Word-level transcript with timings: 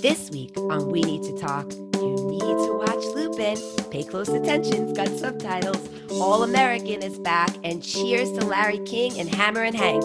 This 0.00 0.30
week 0.30 0.56
on 0.56 0.92
We 0.92 1.00
Need 1.00 1.24
to 1.24 1.36
Talk, 1.38 1.72
you 1.72 2.14
need 2.30 2.40
to 2.40 2.78
watch 2.78 3.04
Lupin. 3.16 3.56
Pay 3.90 4.04
close 4.04 4.28
attention, 4.28 4.88
it's 4.88 4.96
got 4.96 5.08
subtitles. 5.08 5.88
All 6.12 6.44
American 6.44 7.02
is 7.02 7.18
back, 7.18 7.50
and 7.64 7.82
cheers 7.82 8.30
to 8.34 8.44
Larry 8.44 8.78
King 8.84 9.18
and 9.18 9.28
Hammerin' 9.28 9.74
Hank. 9.74 10.04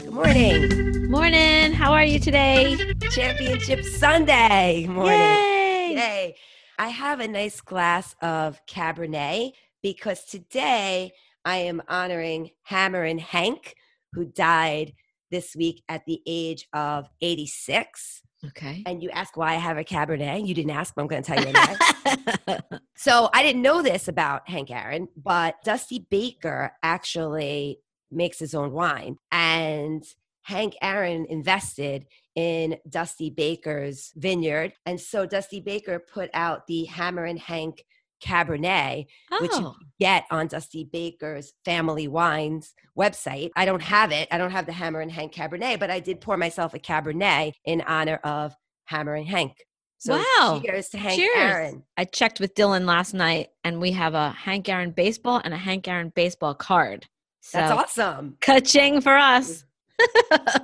Good 0.00 0.12
morning. 0.12 1.08
Morning. 1.08 1.72
How 1.72 1.92
are 1.92 2.04
you 2.04 2.18
today? 2.18 2.76
Championship 3.12 3.84
Sunday. 3.84 4.88
Morning. 4.88 5.20
Yay! 5.20 5.92
Yay. 5.94 6.36
I 6.76 6.88
have 6.88 7.20
a 7.20 7.28
nice 7.28 7.60
glass 7.60 8.16
of 8.20 8.60
Cabernet 8.66 9.52
because 9.80 10.24
today 10.24 11.12
I 11.44 11.58
am 11.58 11.82
honoring 11.86 12.50
Hammerin' 12.62 13.20
Hank, 13.20 13.76
who 14.12 14.24
died 14.24 14.94
this 15.34 15.56
week 15.56 15.82
at 15.88 16.06
the 16.06 16.22
age 16.26 16.68
of 16.72 17.08
86. 17.20 18.22
Okay. 18.46 18.84
And 18.86 19.02
you 19.02 19.10
ask 19.10 19.36
why 19.36 19.54
I 19.54 19.56
have 19.56 19.78
a 19.78 19.84
Cabernet. 19.84 20.46
You 20.46 20.54
didn't 20.54 20.70
ask, 20.70 20.94
but 20.94 21.02
I'm 21.02 21.08
going 21.08 21.24
to 21.24 21.34
tell 21.34 21.42
you 21.42 21.52
anyway. 21.52 22.60
so 22.96 23.30
I 23.34 23.42
didn't 23.42 23.62
know 23.62 23.82
this 23.82 24.06
about 24.06 24.48
Hank 24.48 24.70
Aaron, 24.70 25.08
but 25.16 25.56
Dusty 25.64 26.06
Baker 26.08 26.72
actually 26.84 27.80
makes 28.12 28.38
his 28.38 28.54
own 28.54 28.70
wine. 28.70 29.16
And 29.32 30.04
Hank 30.42 30.76
Aaron 30.80 31.26
invested 31.28 32.06
in 32.36 32.76
Dusty 32.88 33.30
Baker's 33.30 34.12
vineyard. 34.14 34.74
And 34.86 35.00
so 35.00 35.26
Dusty 35.26 35.58
Baker 35.58 35.98
put 35.98 36.30
out 36.32 36.68
the 36.68 36.84
Hammerin' 36.84 37.38
Hank 37.38 37.84
Cabernet, 38.24 39.06
which 39.40 39.52
you 39.52 39.58
oh, 39.66 39.74
can 39.78 39.88
get 40.00 40.24
on 40.30 40.46
Dusty 40.48 40.84
Baker's 40.84 41.52
Family 41.64 42.08
Wines 42.08 42.74
website. 42.98 43.50
I 43.56 43.64
don't 43.64 43.82
have 43.82 44.12
it. 44.12 44.28
I 44.30 44.38
don't 44.38 44.50
have 44.50 44.66
the 44.66 44.72
Hammerin' 44.72 45.10
Hank 45.10 45.32
Cabernet, 45.34 45.78
but 45.78 45.90
I 45.90 46.00
did 46.00 46.20
pour 46.20 46.36
myself 46.36 46.74
a 46.74 46.78
Cabernet 46.78 47.52
in 47.64 47.82
honor 47.82 48.16
of 48.24 48.54
Hammerin' 48.90 49.26
Hank. 49.26 49.52
So 49.98 50.22
Wow. 50.38 50.60
cheers 50.64 50.88
to 50.90 50.98
Hank 50.98 51.20
Cheers. 51.20 51.36
Aaron. 51.36 51.82
I 51.96 52.04
checked 52.04 52.40
with 52.40 52.54
Dylan 52.54 52.84
last 52.86 53.14
night, 53.14 53.48
and 53.62 53.80
we 53.80 53.92
have 53.92 54.14
a 54.14 54.30
Hank 54.30 54.68
Aaron 54.68 54.90
baseball 54.90 55.40
and 55.44 55.54
a 55.54 55.58
Hank 55.58 55.86
Aaron 55.88 56.12
baseball 56.14 56.54
card. 56.54 57.06
So, 57.40 57.58
That's 57.58 57.72
awesome. 57.72 58.36
ka-ching 58.40 59.00
for 59.02 59.16
us. 59.16 59.64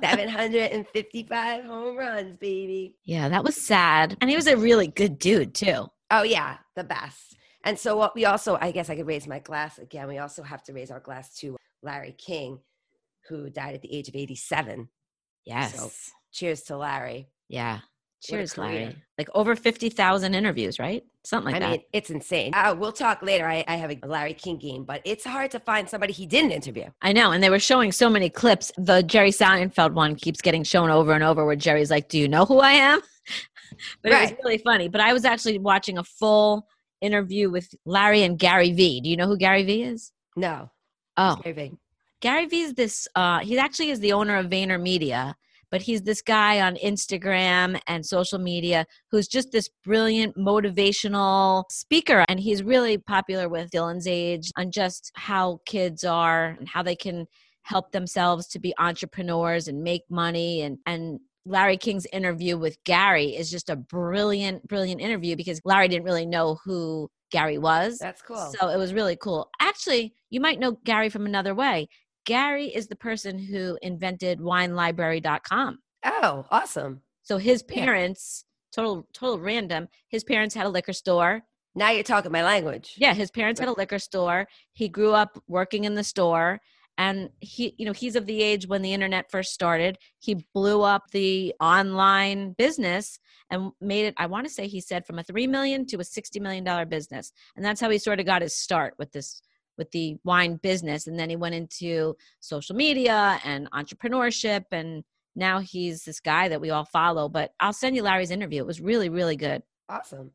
755 0.03 1.63
home 1.65 1.97
runs, 1.97 2.37
baby. 2.37 2.95
yeah, 3.03 3.29
that 3.29 3.43
was 3.43 3.55
sad. 3.55 4.17
And 4.21 4.29
he 4.29 4.35
was 4.35 4.47
a 4.47 4.57
really 4.57 4.87
good 4.87 5.17
dude, 5.19 5.53
too. 5.53 5.87
Oh 6.11 6.23
yeah, 6.23 6.57
the 6.75 6.83
best. 6.83 7.37
And 7.63 7.77
so 7.77 7.95
what 7.95 8.15
we 8.15 8.25
also, 8.25 8.57
I 8.59 8.71
guess 8.71 8.89
I 8.89 8.95
could 8.95 9.07
raise 9.07 9.27
my 9.27 9.39
glass 9.39 9.77
again. 9.77 10.07
We 10.07 10.17
also 10.17 10.43
have 10.43 10.63
to 10.63 10.73
raise 10.73 10.91
our 10.91 10.99
glass 10.99 11.35
to 11.37 11.57
Larry 11.83 12.13
King, 12.17 12.59
who 13.29 13.49
died 13.49 13.75
at 13.75 13.81
the 13.81 13.93
age 13.93 14.07
of 14.09 14.15
87. 14.15 14.89
Yes. 15.45 16.11
Cheers 16.31 16.61
to 16.63 16.77
Larry. 16.77 17.29
yeah. 17.47 17.79
Cheers, 18.23 18.55
Larry. 18.55 18.95
Like 19.17 19.29
over 19.33 19.55
50,000 19.55 20.35
interviews, 20.35 20.77
right? 20.77 21.03
Something 21.23 21.53
like 21.53 21.55
I 21.55 21.65
that. 21.65 21.71
mean, 21.71 21.81
it's 21.91 22.11
insane. 22.11 22.53
Uh, 22.53 22.75
we'll 22.77 22.91
talk 22.91 23.23
later. 23.23 23.47
I, 23.47 23.63
I 23.67 23.77
have 23.77 23.89
a 23.89 23.97
Larry 24.05 24.35
King 24.35 24.57
game, 24.57 24.83
but 24.83 25.01
it's 25.05 25.25
hard 25.25 25.49
to 25.51 25.59
find 25.59 25.89
somebody 25.89 26.13
he 26.13 26.27
didn't 26.27 26.51
interview. 26.51 26.85
I 27.01 27.13
know, 27.13 27.31
and 27.31 27.41
they 27.41 27.49
were 27.49 27.57
showing 27.57 27.91
so 27.91 28.11
many 28.11 28.29
clips. 28.29 28.71
The 28.77 29.01
Jerry 29.01 29.31
Seinfeld 29.31 29.93
one 29.93 30.15
keeps 30.15 30.39
getting 30.39 30.63
shown 30.63 30.91
over 30.91 31.13
and 31.13 31.23
over, 31.23 31.45
where 31.45 31.55
Jerry's 31.55 31.89
like, 31.89 32.09
"Do 32.09 32.19
you 32.19 32.27
know 32.27 32.45
who 32.45 32.59
I 32.59 32.73
am?" 32.73 33.01
but 34.03 34.11
it 34.11 34.21
was 34.21 34.33
really 34.43 34.59
funny. 34.59 34.87
But 34.87 35.01
I 35.01 35.13
was 35.13 35.25
actually 35.25 35.57
watching 35.57 35.97
a 35.97 36.03
full 36.03 36.67
interview 37.01 37.49
with 37.49 37.73
Larry 37.85 38.23
and 38.23 38.37
Gary 38.39 38.71
Vee. 38.71 39.01
Do 39.01 39.09
you 39.09 39.17
know 39.17 39.27
who 39.27 39.37
Gary 39.37 39.63
Vee 39.63 39.83
is? 39.83 40.11
No. 40.35 40.69
Oh, 41.17 41.37
Very 41.43 41.53
big. 41.53 41.77
Gary 42.21 42.45
Vee 42.45 42.61
is 42.61 42.73
this. 42.75 43.07
Uh, 43.15 43.39
he 43.39 43.57
actually 43.57 43.89
is 43.89 43.99
the 43.99 44.13
owner 44.13 44.37
of 44.37 44.45
VaynerMedia, 44.45 44.81
Media 44.83 45.35
but 45.71 45.81
he's 45.81 46.01
this 46.01 46.21
guy 46.21 46.59
on 46.59 46.75
Instagram 46.75 47.79
and 47.87 48.05
social 48.05 48.37
media 48.37 48.85
who's 49.09 49.27
just 49.27 49.51
this 49.51 49.69
brilliant 49.83 50.35
motivational 50.35 51.63
speaker, 51.71 52.25
and 52.27 52.39
he's 52.39 52.61
really 52.61 52.97
popular 52.97 53.47
with 53.49 53.71
Dylan's 53.71 54.05
age 54.05 54.51
on 54.57 54.69
just 54.69 55.11
how 55.15 55.61
kids 55.65 56.03
are 56.03 56.57
and 56.59 56.67
how 56.67 56.83
they 56.83 56.95
can 56.95 57.25
help 57.63 57.91
themselves 57.91 58.47
to 58.47 58.59
be 58.59 58.73
entrepreneurs 58.77 59.67
and 59.67 59.81
make 59.81 60.03
money 60.09 60.61
and 60.61 60.77
and 60.85 61.19
Larry 61.45 61.77
King's 61.77 62.05
interview 62.13 62.57
with 62.57 62.77
Gary 62.83 63.35
is 63.35 63.49
just 63.49 63.69
a 63.69 63.75
brilliant, 63.75 64.67
brilliant 64.67 65.01
interview 65.01 65.35
because 65.35 65.61
Larry 65.65 65.87
didn't 65.87 66.05
really 66.05 66.25
know 66.25 66.57
who 66.63 67.09
Gary 67.31 67.57
was. 67.57 67.97
That's 67.97 68.21
cool. 68.21 68.51
So 68.59 68.69
it 68.69 68.77
was 68.77 68.93
really 68.93 69.15
cool. 69.15 69.49
Actually, 69.59 70.13
you 70.29 70.39
might 70.39 70.59
know 70.59 70.77
Gary 70.83 71.09
from 71.09 71.25
another 71.25 71.55
way. 71.55 71.87
Gary 72.25 72.67
is 72.67 72.87
the 72.87 72.95
person 72.95 73.39
who 73.39 73.77
invented 73.81 74.39
winelibrary.com. 74.39 75.79
oh, 76.05 76.45
awesome. 76.51 77.01
So 77.23 77.37
his 77.37 77.63
Yeah. 77.69 77.83
parents, 77.85 78.45
total 78.71 79.07
total 79.13 79.39
random, 79.39 79.87
his 80.09 80.23
parents 80.23 80.53
had 80.55 80.65
a 80.65 80.69
liquor 80.69 80.93
store. 80.93 81.43
Now 81.73 81.89
you're 81.91 82.03
talking 82.03 82.31
my 82.31 82.43
language. 82.43 82.95
Yeah, 82.97 83.13
his 83.13 83.31
parents 83.31 83.59
had 83.59 83.69
a 83.69 83.73
liquor 83.73 83.99
store. 83.99 84.47
He 84.73 84.89
grew 84.89 85.13
up 85.13 85.41
working 85.47 85.85
in 85.85 85.95
the 85.95 86.03
store 86.03 86.59
and 86.97 87.29
he 87.39 87.73
you 87.77 87.85
know, 87.85 87.93
he's 87.93 88.15
of 88.15 88.25
the 88.25 88.41
age 88.41 88.67
when 88.67 88.81
the 88.81 88.93
internet 88.93 89.31
first 89.31 89.53
started. 89.53 89.97
He 90.19 90.45
blew 90.53 90.81
up 90.81 91.11
the 91.11 91.53
online 91.59 92.53
business 92.53 93.19
and 93.49 93.71
made 93.81 94.05
it 94.05 94.13
I 94.17 94.27
want 94.27 94.45
to 94.47 94.53
say 94.53 94.67
he 94.67 94.81
said 94.81 95.05
from 95.05 95.19
a 95.19 95.23
3 95.23 95.47
million 95.47 95.85
to 95.87 95.99
a 95.99 96.03
60 96.03 96.39
million 96.39 96.63
dollar 96.63 96.85
business. 96.85 97.31
And 97.55 97.65
that's 97.65 97.81
how 97.81 97.89
he 97.89 97.97
sort 97.97 98.19
of 98.19 98.25
got 98.25 98.41
his 98.41 98.55
start 98.55 98.95
with 98.97 99.11
this 99.11 99.41
with 99.77 99.91
the 99.91 100.17
wine 100.23 100.57
business 100.61 101.07
and 101.07 101.17
then 101.17 101.29
he 101.29 101.35
went 101.35 101.55
into 101.55 102.15
social 102.41 102.75
media 102.75 103.39
and 103.43 103.71
entrepreneurship 103.71 104.65
and 104.71 105.03
now 105.33 105.59
he's 105.59 106.03
this 106.03 106.19
guy 106.19 106.49
that 106.49 106.59
we 106.59 106.69
all 106.69 106.83
follow 106.83 107.29
but 107.29 107.53
i'll 107.61 107.71
send 107.71 107.95
you 107.95 108.03
larry's 108.03 108.31
interview 108.31 108.61
it 108.61 108.67
was 108.67 108.81
really 108.81 109.07
really 109.07 109.37
good 109.37 109.63
Awesome. 109.91 110.31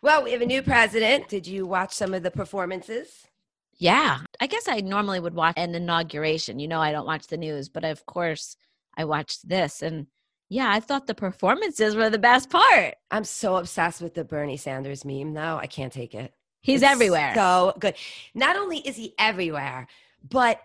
Well, 0.00 0.22
we 0.22 0.30
have 0.30 0.42
a 0.42 0.46
new 0.46 0.62
president. 0.62 1.28
Did 1.28 1.48
you 1.48 1.66
watch 1.66 1.92
some 1.92 2.14
of 2.14 2.22
the 2.22 2.30
performances? 2.30 3.26
Yeah 3.78 4.18
i 4.40 4.46
guess 4.46 4.68
i 4.68 4.80
normally 4.80 5.20
would 5.20 5.34
watch 5.34 5.54
an 5.56 5.74
inauguration 5.74 6.58
you 6.58 6.68
know 6.68 6.80
i 6.80 6.92
don't 6.92 7.06
watch 7.06 7.26
the 7.26 7.36
news 7.36 7.68
but 7.68 7.84
of 7.84 8.04
course 8.06 8.56
i 8.96 9.04
watched 9.04 9.48
this 9.48 9.82
and 9.82 10.06
yeah 10.48 10.70
i 10.70 10.80
thought 10.80 11.06
the 11.06 11.14
performances 11.14 11.94
were 11.94 12.10
the 12.10 12.18
best 12.18 12.50
part 12.50 12.94
I'm 13.10 13.24
so 13.24 13.56
obsessed 13.56 14.00
with 14.00 14.14
the 14.14 14.24
Bernie 14.24 14.56
Sanders 14.56 15.04
meme, 15.04 15.32
though. 15.34 15.58
I 15.60 15.66
can't 15.66 15.92
take 15.92 16.14
it. 16.14 16.32
he's 16.60 16.82
It's 16.82 16.90
everywhere 16.90 17.32
So 17.34 17.74
good. 17.78 17.94
Not 18.34 18.56
only 18.56 18.78
is 18.78 18.96
he 18.96 19.14
everywhere, 19.18 19.86
but 20.28 20.60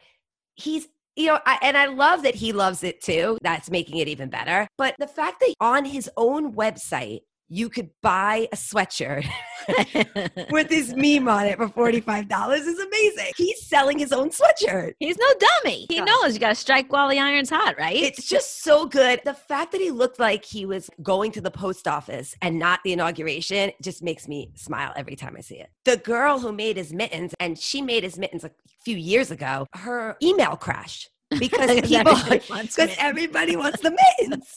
he's 0.56 0.88
you 1.18 1.28
know, 1.28 1.40
I, 1.46 1.60
and 1.62 1.78
I 1.78 1.88
love 1.88 2.24
that 2.24 2.36
he 2.36 2.54
loves 2.54 2.84
it 2.84 3.02
too. 3.02 3.38
That's 3.42 3.70
making 3.70 3.98
it 3.98 4.08
even 4.08 4.30
better. 4.30 4.66
But 4.78 4.96
the 4.98 5.08
fact 5.08 5.42
that 5.42 5.54
on 5.60 5.84
his 5.84 6.10
own 6.16 6.54
website 6.54 7.20
you 7.54 7.68
could 7.68 7.90
buy 8.02 8.48
a 8.54 8.56
sweatshirt 8.56 9.28
with 10.52 10.70
his 10.70 10.96
meme 10.96 11.28
on 11.28 11.46
it 11.46 11.58
for 11.58 11.68
$45 11.68 12.54
is 12.58 12.80
amazing. 12.80 13.32
He's 13.36 13.66
selling 13.68 14.00
his 14.00 14.14
own 14.14 14.30
sweatshirt. 14.30 14.94
he's 15.00 15.18
no 15.18 15.28
dummy 15.40 15.86
he 15.90 16.00
No. 16.00 16.06
knows 16.06 16.34
you 16.34 16.40
gotta 16.40 16.56
strike 16.56 16.92
while 16.94 17.10
the 17.10 17.20
iron's 17.20 17.50
hot 17.50 17.76
right 17.78 17.96
It's 17.98 18.26
just 18.30 18.64
so 18.64 18.86
good. 18.86 19.20
The 19.26 19.34
fact 19.34 19.74
that 19.74 19.82
he 19.82 19.92
looked 19.92 20.18
like 20.18 20.46
he 20.46 20.66
was 20.66 20.90
going 21.04 21.34
to 21.34 21.42
the 21.42 21.52
post 21.52 21.90
office 21.90 22.34
and 22.42 22.58
not 22.58 22.80
the 22.86 22.94
inauguration 22.94 23.72
just 23.82 24.02
makes 24.02 24.30
me 24.30 24.52
smile 24.56 24.94
every 24.96 25.18
time 25.18 25.36
I 25.38 25.42
see 25.42 25.56
it. 25.56 25.70
The 25.84 25.98
girl 25.98 26.40
who 26.40 26.54
made 26.54 26.78
his 26.78 26.94
mittens, 26.94 27.34
and 27.42 27.60
she 27.60 27.82
made 27.82 28.04
his 28.04 28.18
mittens 28.18 28.46
a 28.46 28.52
few 28.86 28.96
years 28.96 29.30
ago, 29.30 29.68
her 29.74 30.16
email 30.24 30.56
crashed 30.56 31.10
because 31.40 31.82
people 31.88 32.12
Everybody 32.14 32.42
wants 32.50 32.76
because 32.76 32.96
everybody 33.00 33.56
wants 33.56 33.80
the 33.82 33.92
mittens. 34.20 34.56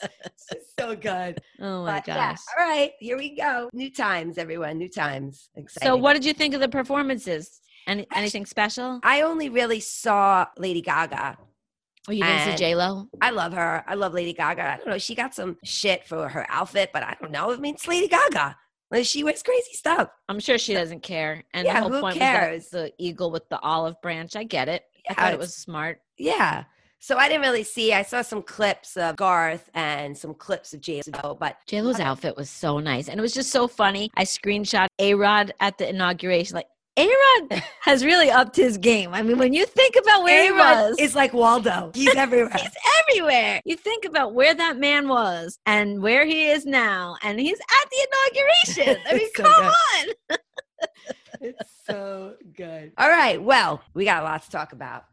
So 0.79 0.97
good. 0.97 1.41
oh 1.61 1.85
my 1.85 1.99
But 2.01 2.09
yeah, 2.09 2.31
gosh 2.33 2.39
all 2.59 2.67
right, 2.67 2.93
here 3.01 3.17
we 3.17 3.37
go. 3.37 3.71
New 3.73 3.91
times, 3.91 4.39
everyone. 4.39 4.79
New 4.79 4.89
times. 4.89 5.49
Exciting. 5.57 5.87
so 5.89 5.97
what 5.97 6.15
did 6.15 6.25
you 6.25 6.33
think 6.35 6.55
of 6.55 6.61
the 6.61 6.69
performances 6.69 7.61
Any, 7.87 8.07
anything 8.15 8.47
special 8.47 9.01
I 9.03 9.23
only 9.23 9.49
really 9.49 9.81
saw 9.81 10.47
Lady 10.59 10.81
Gaga. 10.83 11.39
Oh, 12.07 12.13
you 12.13 12.23
didn't 12.23 12.51
see 12.53 12.57
J 12.57 12.75
Lo? 12.75 13.09
I 13.23 13.31
love 13.31 13.55
her. 13.55 13.83
I 13.87 13.95
love 13.95 14.13
Lady 14.13 14.35
Gaga. 14.35 14.63
I 14.63 14.77
don't 14.77 14.89
know. 14.89 14.99
She 14.99 15.15
got 15.15 15.35
some 15.35 15.57
shit 15.65 16.07
for 16.07 16.29
her 16.29 16.45
outfit, 16.51 16.91
but 16.93 17.03
I 17.03 17.17
don't 17.19 17.31
know. 17.33 17.51
I 17.51 17.57
mean, 17.57 17.75
it's 17.75 17.89
Lady 17.89 18.09
Gaga. 18.09 18.57
Like, 18.91 19.07
she 19.07 19.25
wears 19.25 19.43
crazy 19.43 19.73
stuff. 19.73 20.11
I'm 20.29 20.39
sure 20.39 20.59
she 20.59 20.75
doesn't 20.75 21.03
care. 21.03 21.45
And 21.55 21.65
Yeah, 21.65 21.77
the 21.77 21.81
whole 21.81 21.91
who 21.93 22.01
point 22.03 22.19
cares? 22.19 22.65
was 22.65 22.71
that 22.71 22.79
the 22.79 22.93
eagle 22.99 23.31
with 23.31 23.49
the 23.49 23.59
olive 23.61 23.99
branch. 24.03 24.37
I 24.37 24.45
get 24.45 24.69
it. 24.69 24.83
I 25.09 25.15
thought 25.15 25.33
it 25.33 25.39
was 25.39 25.55
smart. 25.55 26.01
Yeah. 26.19 26.65
So 27.05 27.19
I 27.19 27.29
didn't 27.29 27.43
really 27.43 27.65
see. 27.65 27.93
I 27.93 28.01
saw 28.01 28.23
some 28.23 28.41
clips 28.41 28.97
of 28.97 29.17
Garth 29.17 29.69
and 29.75 30.17
some 30.17 30.33
clips 30.33 30.73
of 30.73 30.81
J 30.81 31.03
Lo, 31.23 31.37
but 31.39 31.59
J 31.67 31.83
Lo's 31.83 32.01
outfit 32.01 32.35
was 32.35 32.49
so 32.49 32.79
nice, 32.79 33.11
and 33.11 33.19
it 33.19 33.21
was 33.21 33.35
just 33.35 33.51
so 33.51 33.69
funny. 33.69 34.11
I 34.17 34.25
screenshot 34.25 34.87
A 34.99 35.13
Rod 35.13 35.53
at 35.61 35.77
the 35.77 35.87
inauguration. 35.87 36.55
Like 36.55 36.67
A 36.97 37.07
Rod 37.07 37.63
has 37.83 38.07
really 38.07 38.31
upped 38.31 38.57
his 38.57 38.79
game. 38.79 39.13
I 39.13 39.21
mean, 39.21 39.37
when 39.37 39.53
you 39.53 39.67
think 39.67 39.97
about 40.01 40.23
where 40.23 40.45
he 40.45 40.49
A-Rod 40.49 40.89
was, 40.89 40.97
it's 40.99 41.15
like 41.15 41.35
Waldo. 41.35 41.91
He's 41.93 42.15
everywhere. 42.17 42.57
he's 42.57 42.73
everywhere. 43.03 43.61
You 43.67 43.77
think 43.77 44.07
about 44.07 44.33
where 44.33 44.55
that 44.55 44.79
man 44.79 45.07
was 45.07 45.59
and 45.67 46.01
where 46.01 46.25
he 46.25 46.47
is 46.47 46.65
now, 46.65 47.19
and 47.23 47.39
he's 47.39 47.61
at 47.61 47.91
the 47.91 48.07
inauguration. 48.09 49.03
I 49.11 49.15
mean, 49.15 49.29
so 49.37 49.43
come 49.43 49.73
good. 50.01 50.17
on. 50.31 50.39
it's 51.43 51.71
so 51.87 52.37
good. 52.57 52.93
All 52.97 53.11
right. 53.11 53.43
Well, 53.43 53.83
we 53.93 54.07
got 54.07 54.23
a 54.23 54.25
lot 54.25 54.43
to 54.45 54.51
talk 54.51 54.73
about. 54.73 55.05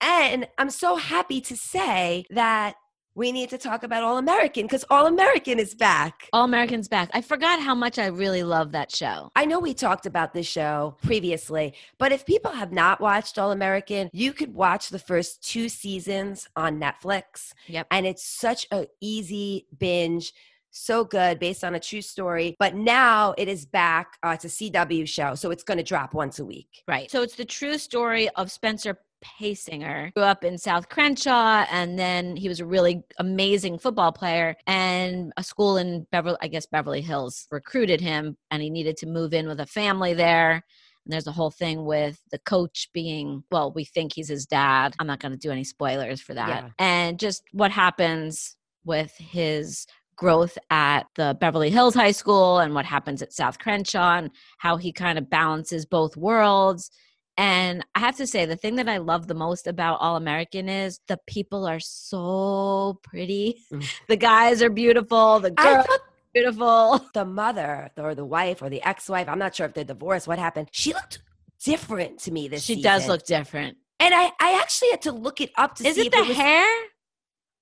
And 0.00 0.48
I'm 0.58 0.70
so 0.70 0.96
happy 0.96 1.40
to 1.42 1.56
say 1.56 2.24
that 2.30 2.76
we 3.18 3.32
need 3.32 3.50
to 3.50 3.58
talk 3.58 3.82
about 3.82 4.04
All 4.04 4.16
American 4.16 4.62
because 4.62 4.84
All 4.90 5.06
American 5.06 5.58
is 5.58 5.74
back. 5.74 6.28
All 6.32 6.44
Americans 6.44 6.86
back. 6.86 7.10
I 7.12 7.20
forgot 7.20 7.60
how 7.60 7.74
much 7.74 7.98
I 7.98 8.06
really 8.06 8.44
love 8.44 8.70
that 8.72 8.94
show. 8.94 9.32
I 9.34 9.44
know 9.44 9.58
we 9.58 9.74
talked 9.74 10.06
about 10.06 10.32
this 10.32 10.46
show 10.46 10.96
previously, 11.02 11.74
but 11.98 12.12
if 12.12 12.24
people 12.24 12.52
have 12.52 12.70
not 12.70 13.00
watched 13.00 13.36
All 13.36 13.50
American, 13.50 14.08
you 14.12 14.32
could 14.32 14.54
watch 14.54 14.90
the 14.90 15.00
first 15.00 15.42
two 15.42 15.68
seasons 15.68 16.48
on 16.54 16.80
Netflix. 16.80 17.52
Yep. 17.66 17.88
And 17.90 18.06
it's 18.06 18.24
such 18.24 18.68
a 18.70 18.86
easy 19.00 19.66
binge. 19.76 20.32
So 20.70 21.02
good, 21.02 21.40
based 21.40 21.64
on 21.64 21.74
a 21.74 21.80
true 21.80 22.02
story. 22.02 22.54
But 22.60 22.76
now 22.76 23.34
it 23.36 23.48
is 23.48 23.64
back. 23.66 24.16
Uh, 24.22 24.36
it's 24.40 24.44
a 24.44 24.48
CW 24.70 25.08
show, 25.08 25.34
so 25.34 25.50
it's 25.50 25.64
going 25.64 25.78
to 25.78 25.82
drop 25.82 26.14
once 26.14 26.38
a 26.38 26.44
week. 26.44 26.84
Right. 26.86 27.10
So 27.10 27.22
it's 27.22 27.34
the 27.34 27.44
true 27.46 27.78
story 27.78 28.28
of 28.36 28.52
Spencer 28.52 28.98
Paysinger. 29.24 30.12
Grew 30.14 30.22
up 30.22 30.44
in 30.44 30.58
South 30.58 30.88
Crenshaw 30.88 31.64
and 31.70 31.98
then 31.98 32.36
he 32.36 32.48
was 32.48 32.60
a 32.60 32.66
really 32.66 33.02
amazing 33.18 33.78
football 33.78 34.12
player 34.12 34.56
and 34.66 35.32
a 35.36 35.42
school 35.42 35.76
in 35.76 36.06
Beverly 36.10 36.38
I 36.40 36.48
guess 36.48 36.66
Beverly 36.66 37.00
Hills 37.00 37.46
recruited 37.50 38.00
him 38.00 38.36
and 38.50 38.62
he 38.62 38.70
needed 38.70 38.96
to 38.98 39.06
move 39.06 39.34
in 39.34 39.46
with 39.48 39.60
a 39.60 39.66
family 39.66 40.14
there. 40.14 40.64
And 41.04 41.12
there's 41.12 41.26
a 41.26 41.32
whole 41.32 41.50
thing 41.50 41.84
with 41.84 42.20
the 42.30 42.38
coach 42.38 42.88
being, 42.92 43.42
well, 43.50 43.72
we 43.72 43.84
think 43.84 44.12
he's 44.12 44.28
his 44.28 44.46
dad. 44.46 44.94
I'm 44.98 45.06
not 45.06 45.20
going 45.20 45.32
to 45.32 45.38
do 45.38 45.50
any 45.50 45.64
spoilers 45.64 46.20
for 46.20 46.34
that. 46.34 46.48
Yeah. 46.48 46.70
And 46.78 47.18
just 47.18 47.42
what 47.52 47.70
happens 47.70 48.56
with 48.84 49.14
his 49.16 49.86
growth 50.16 50.58
at 50.68 51.06
the 51.14 51.36
Beverly 51.40 51.70
Hills 51.70 51.94
High 51.94 52.10
School 52.10 52.58
and 52.58 52.74
what 52.74 52.84
happens 52.84 53.22
at 53.22 53.32
South 53.32 53.58
Crenshaw 53.58 54.18
and 54.18 54.30
how 54.58 54.76
he 54.76 54.92
kind 54.92 55.16
of 55.16 55.30
balances 55.30 55.86
both 55.86 56.16
worlds. 56.16 56.90
And 57.38 57.84
I 57.94 58.00
have 58.00 58.16
to 58.16 58.26
say, 58.26 58.46
the 58.46 58.56
thing 58.56 58.74
that 58.76 58.88
I 58.88 58.96
love 58.98 59.28
the 59.28 59.34
most 59.34 59.68
about 59.68 60.00
All 60.00 60.16
American 60.16 60.68
is 60.68 60.98
the 61.06 61.18
people 61.28 61.66
are 61.68 61.78
so 61.78 62.98
pretty. 63.04 63.62
Mm. 63.72 63.88
The 64.08 64.16
guys 64.16 64.60
are 64.60 64.70
beautiful. 64.70 65.38
The 65.38 65.52
girls 65.52 65.86
thought 65.86 66.00
are 66.00 66.12
beautiful. 66.34 67.06
the 67.14 67.24
mother 67.24 67.90
or 67.96 68.16
the 68.16 68.24
wife 68.24 68.60
or 68.60 68.68
the 68.68 68.82
ex-wife, 68.82 69.28
I'm 69.28 69.38
not 69.38 69.54
sure 69.54 69.66
if 69.66 69.74
they're 69.74 69.84
divorced, 69.84 70.26
what 70.26 70.40
happened. 70.40 70.68
She 70.72 70.92
looked 70.92 71.20
different 71.64 72.18
to 72.20 72.32
me 72.32 72.48
this 72.48 72.64
She 72.64 72.82
does 72.82 73.06
look 73.06 73.24
different. 73.24 73.76
And 74.00 74.12
I, 74.12 74.32
I 74.40 74.58
actually 74.60 74.90
had 74.90 75.02
to 75.02 75.12
look 75.12 75.40
it 75.40 75.50
up 75.56 75.76
to 75.76 75.86
Is 75.86 75.94
see 75.94 76.02
it 76.02 76.06
if 76.08 76.12
the 76.12 76.18
it 76.18 76.28
was, 76.28 76.36
hair? 76.36 76.66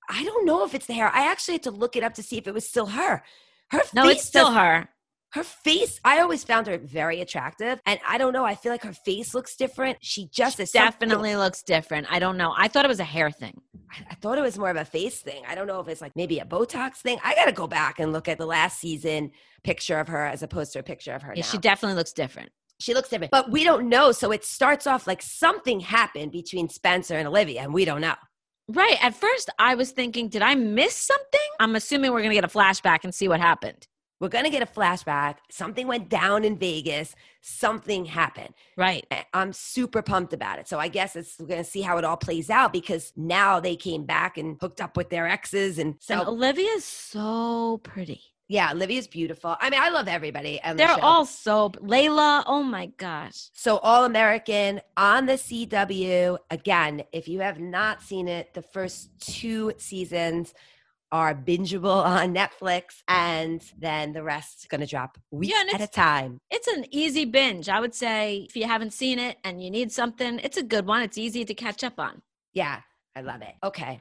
I 0.08 0.25
don't 0.25 0.46
know 0.46 0.64
if 0.64 0.75
it's 0.75 0.87
the 0.87 0.94
hair. 0.94 1.11
I 1.12 1.31
actually 1.31 1.55
had 1.55 1.64
to 1.64 1.70
look 1.70 1.96
it 1.96 2.02
up 2.02 2.14
to 2.14 2.22
see 2.22 2.38
if 2.38 2.46
it 2.46 2.55
was 2.55 2.67
still 2.67 2.87
her. 2.87 3.22
Her 3.70 3.81
No, 3.93 4.05
face 4.05 4.19
it's 4.20 4.26
still 4.26 4.46
does- 4.46 4.56
her. 4.56 4.88
Her 5.37 5.44
face. 5.44 6.00
I 6.05 6.21
always 6.21 6.43
found 6.44 6.67
her 6.67 6.77
very 6.79 7.21
attractive, 7.21 7.81
and 7.87 8.00
I 8.06 8.19
don't 8.19 8.33
know. 8.33 8.44
I 8.44 8.55
feel 8.56 8.73
like 8.73 8.83
her 8.83 8.93
face 8.93 9.35
looks 9.35 9.55
different. 9.56 9.99
She 10.03 10.29
just 10.33 10.59
is 10.61 10.73
something- 10.73 11.09
Definitely 11.09 11.37
looks 11.37 11.62
different. 11.62 12.09
I 12.11 12.19
don't 12.19 12.37
know. 12.37 12.53
I 12.56 12.69
thought 12.69 12.85
it 12.85 12.88
was 12.88 13.00
a 13.00 13.05
hair 13.05 13.31
thing. 13.31 13.61
I, 13.91 14.05
I 14.11 14.15
thought 14.17 14.38
it 14.38 14.43
was 14.43 14.59
more 14.59 14.71
of 14.71 14.77
a 14.77 14.85
face 14.85 15.21
thing. 15.21 15.43
I 15.49 15.55
don't 15.55 15.67
know 15.69 15.79
if 15.81 15.88
it's 15.88 16.00
like 16.00 16.12
maybe 16.17 16.41
a 16.41 16.44
Botox 16.44 16.97
thing. 16.97 17.19
I 17.25 17.35
got 17.37 17.44
to 17.47 17.53
go 17.53 17.67
back 17.67 18.00
and 18.00 18.12
look 18.12 18.29
at 18.29 18.38
the 18.38 18.47
last 18.47 18.81
season 18.81 19.31
picture 19.62 19.99
of 20.00 20.09
her 20.09 20.25
as 20.27 20.43
opposed 20.43 20.73
to 20.73 20.81
a 20.81 20.83
picture 20.83 21.12
of 21.12 21.23
her 21.23 21.33
Yeah, 21.37 21.43
now. 21.43 21.49
she 21.49 21.59
definitely 21.59 21.97
looks 21.97 22.12
different. 22.12 22.50
she 22.81 22.93
looks 22.94 23.09
different, 23.09 23.31
but 23.31 23.50
we 23.50 23.65
don't 23.65 23.89
know. 23.89 24.12
So 24.12 24.32
it 24.32 24.44
starts 24.44 24.87
off 24.87 25.06
like 25.06 25.23
something 25.23 25.81
happened 25.81 26.32
between 26.32 26.69
Spencer 26.69 27.17
and 27.17 27.27
Olivia, 27.29 27.62
and 27.62 27.73
we 27.73 27.85
don't 27.85 28.00
know. 28.00 28.15
Right. 28.69 28.97
At 29.03 29.15
first, 29.15 29.49
I 29.61 29.77
was 29.77 29.93
thinking, 29.93 30.29
did 30.29 30.43
I 30.43 30.55
miss 30.56 30.94
something? 30.97 31.41
I'm 31.61 31.77
assuming 31.77 32.11
we're 32.12 32.19
going 32.21 32.31
to 32.31 32.35
get 32.35 32.44
a 32.44 32.49
flashback 32.49 33.05
and 33.05 33.15
see 33.15 33.29
what 33.29 33.39
happened. 33.41 33.87
We're 34.19 34.29
gonna 34.29 34.51
get 34.51 34.63
a 34.63 34.67
flashback. 34.67 35.37
Something 35.51 35.87
went 35.87 36.09
down 36.09 36.45
in 36.45 36.57
Vegas. 36.59 37.15
Something 37.43 38.07
happened. 38.07 38.55
Right. 38.77 39.07
I'm 39.35 39.53
super 39.53 40.01
pumped 40.03 40.33
about 40.33 40.59
it. 40.59 40.69
So 40.69 40.79
I 40.79 40.89
guess 40.89 41.17
it's 41.17 41.37
we're 41.39 41.47
gonna 41.47 41.65
see 41.65 41.83
how 41.83 41.99
it 41.99 42.05
all 42.05 42.17
plays 42.17 42.49
out 42.51 42.73
because 42.73 43.13
now 43.17 43.61
they 43.61 43.77
came 43.77 44.05
back 44.05 44.39
and 44.39 44.57
hooked 44.61 44.81
up 44.81 44.97
with 44.97 45.11
their 45.11 45.29
exes, 45.29 45.79
and 45.79 45.97
so 46.01 46.21
And 46.21 46.29
Olivia's 46.29 46.85
so 46.85 47.79
pretty. 47.85 48.21
yeah, 48.49 48.71
Olivia's 48.73 49.07
beautiful. 49.09 49.57
I 49.61 49.69
mean, 49.71 49.81
I 49.83 49.91
love 49.91 50.09
everybody. 50.09 50.61
the 50.67 50.75
They're 50.75 50.89
show. 50.89 51.01
all 51.03 51.27
so 51.27 51.71
Layla. 51.71 52.43
Oh 52.47 52.63
my 52.63 52.87
gosh. 52.97 53.49
So 53.53 53.79
All 53.79 54.05
American 54.07 54.81
on 54.97 55.27
the 55.27 55.35
CW. 55.35 56.39
Again, 56.51 57.03
if 57.13 57.29
you 57.29 57.41
have 57.41 57.61
not 57.61 58.03
seen 58.03 58.29
it, 58.29 58.55
the 58.55 58.63
first 58.63 59.11
two 59.21 59.73
seasons 59.79 60.55
are 61.12 61.35
bingeable 61.35 62.05
on 62.05 62.35
Netflix, 62.35 63.03
and 63.08 63.62
then 63.79 64.12
the 64.12 64.23
rest 64.23 64.61
is 64.61 64.67
going 64.67 64.81
to 64.81 64.87
drop 64.87 65.19
week 65.31 65.50
Yeah, 65.50 65.64
at 65.75 65.81
a 65.81 65.87
time. 65.87 66.41
It's 66.50 66.67
an 66.67 66.85
easy 66.91 67.25
binge. 67.25 67.69
I 67.69 67.81
would 67.81 67.94
say 67.94 68.47
if 68.49 68.56
you 68.56 68.64
haven't 68.64 68.93
seen 68.93 69.19
it 69.19 69.38
and 69.44 69.62
you 69.62 69.70
need 69.70 69.93
something, 69.93 70.38
it's 70.41 70.56
a 70.56 70.62
good 70.62 70.87
one. 70.87 71.03
It's 71.03 71.19
easy 71.19 71.44
to 71.44 71.55
catch 71.55 71.85
up 71.85 71.99
on. 71.99 72.23
Yeah, 72.53 72.81
I 73.14 73.20
love 73.23 73.43
it. 73.43 73.55
Okay. 73.62 74.00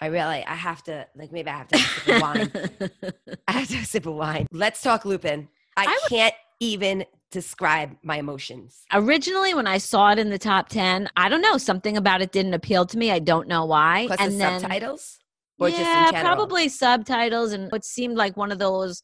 I 0.00 0.06
really, 0.06 0.44
I 0.44 0.54
have 0.54 0.82
to, 0.84 1.06
like, 1.14 1.32
maybe 1.32 1.48
I 1.48 1.56
have 1.56 1.68
to 1.68 1.78
have 1.78 1.96
a 1.96 2.00
sip 2.00 2.22
wine. 2.22 2.52
I 3.48 3.52
have 3.52 3.68
to 3.68 3.74
have 3.74 3.84
a 3.84 3.86
sip 3.86 4.06
of 4.06 4.14
wine. 4.14 4.46
Let's 4.50 4.82
talk 4.82 5.04
Lupin. 5.04 5.48
I, 5.76 5.84
I 5.86 6.08
can't 6.08 6.34
even 6.60 7.04
describe 7.30 7.96
my 8.02 8.16
emotions. 8.18 8.84
Originally, 8.92 9.54
when 9.54 9.66
I 9.66 9.78
saw 9.78 10.12
it 10.12 10.18
in 10.18 10.30
the 10.30 10.38
top 10.38 10.68
10, 10.68 11.08
I 11.16 11.28
don't 11.28 11.40
know, 11.40 11.58
something 11.58 11.96
about 11.96 12.22
it 12.22 12.32
didn't 12.32 12.54
appeal 12.54 12.86
to 12.86 12.98
me. 12.98 13.10
I 13.10 13.18
don't 13.18 13.48
know 13.48 13.64
why. 13.64 14.04
Plus 14.06 14.20
and 14.20 14.32
the 14.34 14.38
then, 14.38 14.60
subtitles? 14.60 15.18
Or 15.58 15.68
yeah, 15.68 16.10
probably 16.20 16.68
subtitles. 16.68 17.52
And 17.52 17.72
it 17.72 17.84
seemed 17.84 18.16
like 18.16 18.36
one 18.36 18.50
of 18.52 18.58
those 18.58 19.02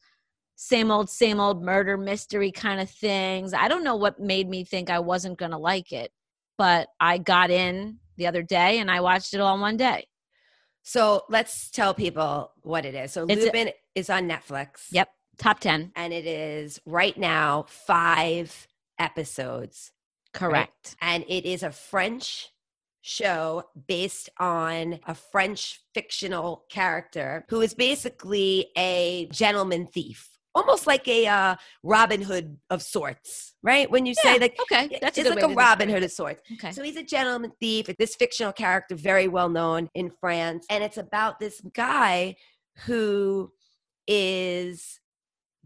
same 0.55 0.91
old, 0.91 1.09
same 1.09 1.39
old 1.39 1.63
murder 1.63 1.97
mystery 1.97 2.51
kind 2.51 2.79
of 2.79 2.89
things. 2.89 3.53
I 3.53 3.67
don't 3.67 3.83
know 3.83 3.95
what 3.95 4.19
made 4.19 4.47
me 4.49 4.63
think 4.63 4.89
I 4.89 4.99
wasn't 4.99 5.39
going 5.39 5.51
to 5.51 5.57
like 5.57 5.91
it, 5.91 6.11
but 6.57 6.87
I 6.99 7.17
got 7.17 7.49
in 7.49 7.99
the 8.17 8.27
other 8.27 8.43
day 8.43 8.79
and 8.79 8.91
I 8.91 9.01
watched 9.01 9.33
it 9.33 9.39
all 9.41 9.55
in 9.55 9.61
one 9.61 9.77
day. 9.77 10.05
So 10.83 11.23
let's 11.29 11.69
tell 11.71 11.93
people 11.93 12.51
what 12.61 12.85
it 12.85 12.95
is. 12.95 13.11
So 13.11 13.25
It's 13.27 13.41
a- 13.41 13.45
Lupin 13.45 13.71
is 13.95 14.09
on 14.09 14.27
Netflix. 14.27 14.87
Yep, 14.91 15.09
top 15.37 15.59
10. 15.59 15.93
And 15.95 16.13
it 16.13 16.25
is 16.25 16.79
right 16.85 17.17
now 17.17 17.65
five 17.67 18.67
episodes. 18.99 19.91
Correct. 20.33 20.95
And 21.01 21.23
it 21.27 21.45
is 21.45 21.63
a 21.63 21.71
French 21.71 22.49
show 23.01 23.63
based 23.87 24.29
on 24.39 24.99
a 25.07 25.15
French 25.15 25.81
fictional 25.93 26.65
character 26.69 27.45
who 27.49 27.61
is 27.61 27.73
basically 27.73 28.67
a 28.77 29.27
gentleman 29.31 29.87
thief. 29.87 30.27
Almost 30.53 30.85
like 30.85 31.07
a 31.07 31.27
uh, 31.27 31.55
Robin 31.81 32.21
Hood 32.21 32.57
of 32.69 32.81
sorts, 32.81 33.53
right? 33.63 33.89
When 33.89 34.05
you 34.05 34.13
say 34.13 34.33
Yeah, 34.33 34.41
like 34.41 34.59
okay, 34.63 34.99
that's 35.01 35.17
a 35.17 35.21
it's 35.21 35.29
good 35.29 35.41
like 35.41 35.49
a 35.49 35.55
Robin 35.55 35.87
Hood 35.87 36.03
of 36.03 36.11
sorts. 36.11 36.41
Okay. 36.53 36.73
So 36.73 36.83
he's 36.83 36.97
a 36.97 37.03
gentleman 37.03 37.53
thief. 37.61 37.87
This 37.97 38.15
fictional 38.15 38.51
character, 38.51 38.95
very 38.95 39.29
well 39.29 39.47
known 39.47 39.89
in 39.95 40.11
France. 40.19 40.65
And 40.69 40.83
it's 40.83 40.97
about 40.97 41.39
this 41.39 41.61
guy 41.73 42.35
who 42.85 43.51
is 44.07 45.00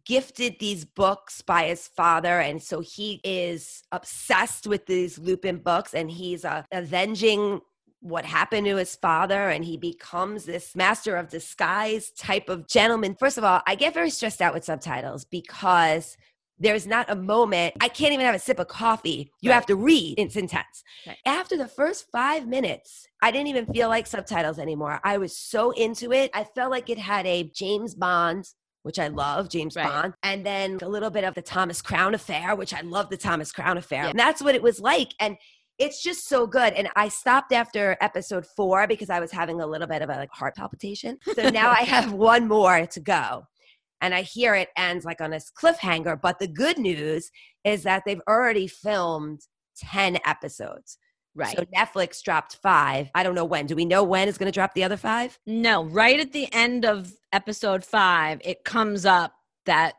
gifted 0.05 0.57
these 0.59 0.85
books 0.85 1.41
by 1.41 1.65
his 1.65 1.87
father. 1.87 2.39
And 2.39 2.61
so 2.61 2.79
he 2.79 3.19
is 3.23 3.83
obsessed 3.91 4.67
with 4.67 4.85
these 4.85 5.17
Lupin 5.17 5.57
books 5.57 5.93
and 5.93 6.09
he's 6.09 6.45
uh, 6.45 6.63
avenging 6.71 7.61
what 8.01 8.23
happened 8.23 8.67
to 8.67 8.75
his 8.75 8.95
father 8.95 9.49
and 9.49 9.65
he 9.65 9.77
becomes 9.77 10.45
this 10.45 10.75
master 10.75 11.15
of 11.15 11.27
disguise 11.29 12.11
type 12.11 12.49
of 12.49 12.67
gentleman. 12.67 13.15
First 13.19 13.39
of 13.39 13.43
all, 13.43 13.61
I 13.65 13.73
get 13.73 13.95
very 13.95 14.11
stressed 14.11 14.41
out 14.41 14.53
with 14.53 14.63
subtitles 14.63 15.25
because 15.25 16.15
there's 16.59 16.85
not 16.87 17.09
a 17.09 17.15
moment 17.15 17.73
I 17.81 17.89
can't 17.89 18.13
even 18.13 18.25
have 18.25 18.35
a 18.35 18.39
sip 18.39 18.59
of 18.59 18.67
coffee. 18.67 19.31
You 19.41 19.49
Right. 19.49 19.55
have 19.55 19.65
to 19.65 19.75
read. 19.75 20.15
It's 20.19 20.35
intense. 20.35 20.83
Right. 21.05 21.17
After 21.25 21.57
the 21.57 21.67
first 21.67 22.05
five 22.11 22.47
minutes, 22.47 23.07
I 23.21 23.31
didn't 23.31 23.47
even 23.47 23.65
feel 23.73 23.89
like 23.89 24.07
subtitles 24.07 24.59
anymore. 24.59 25.01
I 25.03 25.17
was 25.17 25.35
so 25.37 25.71
into 25.71 26.13
it. 26.13 26.29
I 26.33 26.43
felt 26.43 26.71
like 26.71 26.89
it 26.89 26.99
had 26.99 27.25
a 27.25 27.43
James 27.43 27.95
Bond, 27.95 28.47
which 28.85 28.99
I 28.99 29.07
love, 29.07 29.49
James 29.49 29.75
Right. 29.75 29.87
Bond, 29.87 30.13
and 30.21 30.45
then 30.45 30.77
a 30.83 30.87
little 30.87 31.09
bit 31.09 31.23
of 31.23 31.33
the 31.33 31.41
Thomas 31.41 31.81
Crown 31.81 32.13
affair, 32.13 32.55
which 32.55 32.71
I 32.71 32.81
love 32.81 33.09
the 33.09 33.17
Thomas 33.17 33.51
Crown 33.51 33.79
affair. 33.79 34.03
Yeah. 34.03 34.09
And 34.11 34.19
that's 34.19 34.43
what 34.43 34.53
it 34.53 34.61
was 34.61 34.79
like. 34.79 35.15
And 35.19 35.37
it's 35.79 36.03
just 36.03 36.29
so 36.29 36.45
good. 36.45 36.71
And 36.73 36.87
I 36.95 37.09
stopped 37.09 37.51
after 37.51 37.97
episode 37.99 38.45
four 38.55 38.85
because 38.85 39.09
I 39.09 39.19
was 39.19 39.31
having 39.31 39.59
a 39.59 39.65
little 39.65 39.87
bit 39.87 40.03
of 40.03 40.11
a 40.11 40.13
like, 40.13 40.29
heart 40.31 40.55
palpitation. 40.55 41.17
So 41.33 41.49
now 41.49 41.71
I 41.71 41.81
have 41.81 42.13
one 42.33 42.47
more 42.47 42.85
to 42.85 42.99
go. 42.99 43.47
And 44.01 44.13
I 44.13 44.21
hear 44.21 44.53
it 44.53 44.69
ends 44.77 45.03
like 45.03 45.19
on 45.19 45.31
this 45.31 45.51
cliffhanger. 45.59 46.21
But 46.21 46.37
the 46.37 46.47
good 46.47 46.77
news 46.77 47.31
is 47.63 47.81
that 47.83 48.03
they've 48.05 48.21
already 48.29 48.67
filmed 48.67 49.41
10 49.77 50.19
episodes. 50.27 50.99
Right. 51.35 51.55
So 51.55 51.65
Netflix 51.65 52.23
dropped 52.23 52.55
five. 52.55 53.09
I 53.13 53.23
don't 53.23 53.35
know 53.35 53.45
when. 53.45 53.65
Do 53.65 53.75
we 53.75 53.85
know 53.85 54.03
when 54.03 54.27
is 54.27 54.37
going 54.37 54.47
to 54.47 54.55
drop 54.55 54.73
the 54.73 54.83
other 54.83 54.97
five? 54.97 55.37
No, 55.45 55.83
right 55.83 56.19
at 56.19 56.31
the 56.31 56.51
end 56.53 56.85
of 56.85 57.13
episode 57.33 57.83
five, 57.83 58.39
it 58.43 58.63
comes 58.63 59.05
up 59.05 59.33
that 59.65 59.95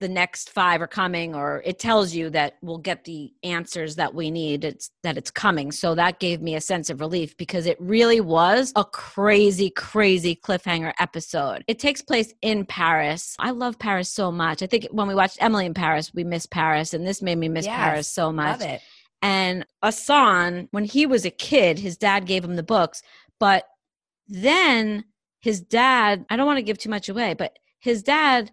the 0.00 0.08
next 0.08 0.50
five 0.50 0.80
are 0.82 0.88
coming, 0.88 1.34
or 1.34 1.62
it 1.64 1.78
tells 1.78 2.12
you 2.12 2.30
that 2.30 2.56
we'll 2.62 2.78
get 2.78 3.04
the 3.04 3.32
answers 3.42 3.96
that 3.96 4.14
we 4.14 4.30
need. 4.30 4.64
It's 4.64 4.90
that 5.02 5.16
it's 5.16 5.30
coming. 5.30 5.70
So 5.72 5.94
that 5.94 6.18
gave 6.18 6.42
me 6.42 6.54
a 6.56 6.60
sense 6.60 6.90
of 6.90 7.00
relief 7.00 7.36
because 7.36 7.66
it 7.66 7.76
really 7.80 8.20
was 8.20 8.72
a 8.76 8.84
crazy, 8.84 9.70
crazy 9.70 10.34
cliffhanger 10.34 10.92
episode. 10.98 11.62
It 11.68 11.78
takes 11.78 12.02
place 12.02 12.32
in 12.42 12.66
Paris. 12.66 13.36
I 13.38 13.50
love 13.50 13.78
Paris 13.78 14.08
so 14.08 14.32
much. 14.32 14.62
I 14.62 14.66
think 14.66 14.88
when 14.90 15.06
we 15.06 15.14
watched 15.14 15.38
Emily 15.40 15.66
in 15.66 15.74
Paris, 15.74 16.12
we 16.12 16.24
missed 16.24 16.50
Paris, 16.50 16.92
and 16.94 17.06
this 17.06 17.22
made 17.22 17.38
me 17.38 17.48
miss 17.48 17.66
Yes, 17.66 17.76
Paris 17.76 18.08
so 18.08 18.32
much. 18.32 18.60
Love 18.60 18.68
it. 18.68 18.80
And 19.20 19.66
Assane, 19.82 20.68
when 20.70 20.84
he 20.84 21.06
was 21.06 21.24
a 21.24 21.30
kid, 21.30 21.78
his 21.78 21.96
dad 21.96 22.26
gave 22.26 22.44
him 22.44 22.56
the 22.56 22.62
books, 22.62 23.02
but 23.40 23.64
then 24.28 25.04
his 25.40 25.60
dad, 25.60 26.24
I 26.30 26.36
don't 26.36 26.46
want 26.46 26.58
to 26.58 26.62
give 26.62 26.78
too 26.78 26.90
much 26.90 27.08
away, 27.08 27.34
but 27.34 27.58
his 27.80 28.02
dad 28.02 28.52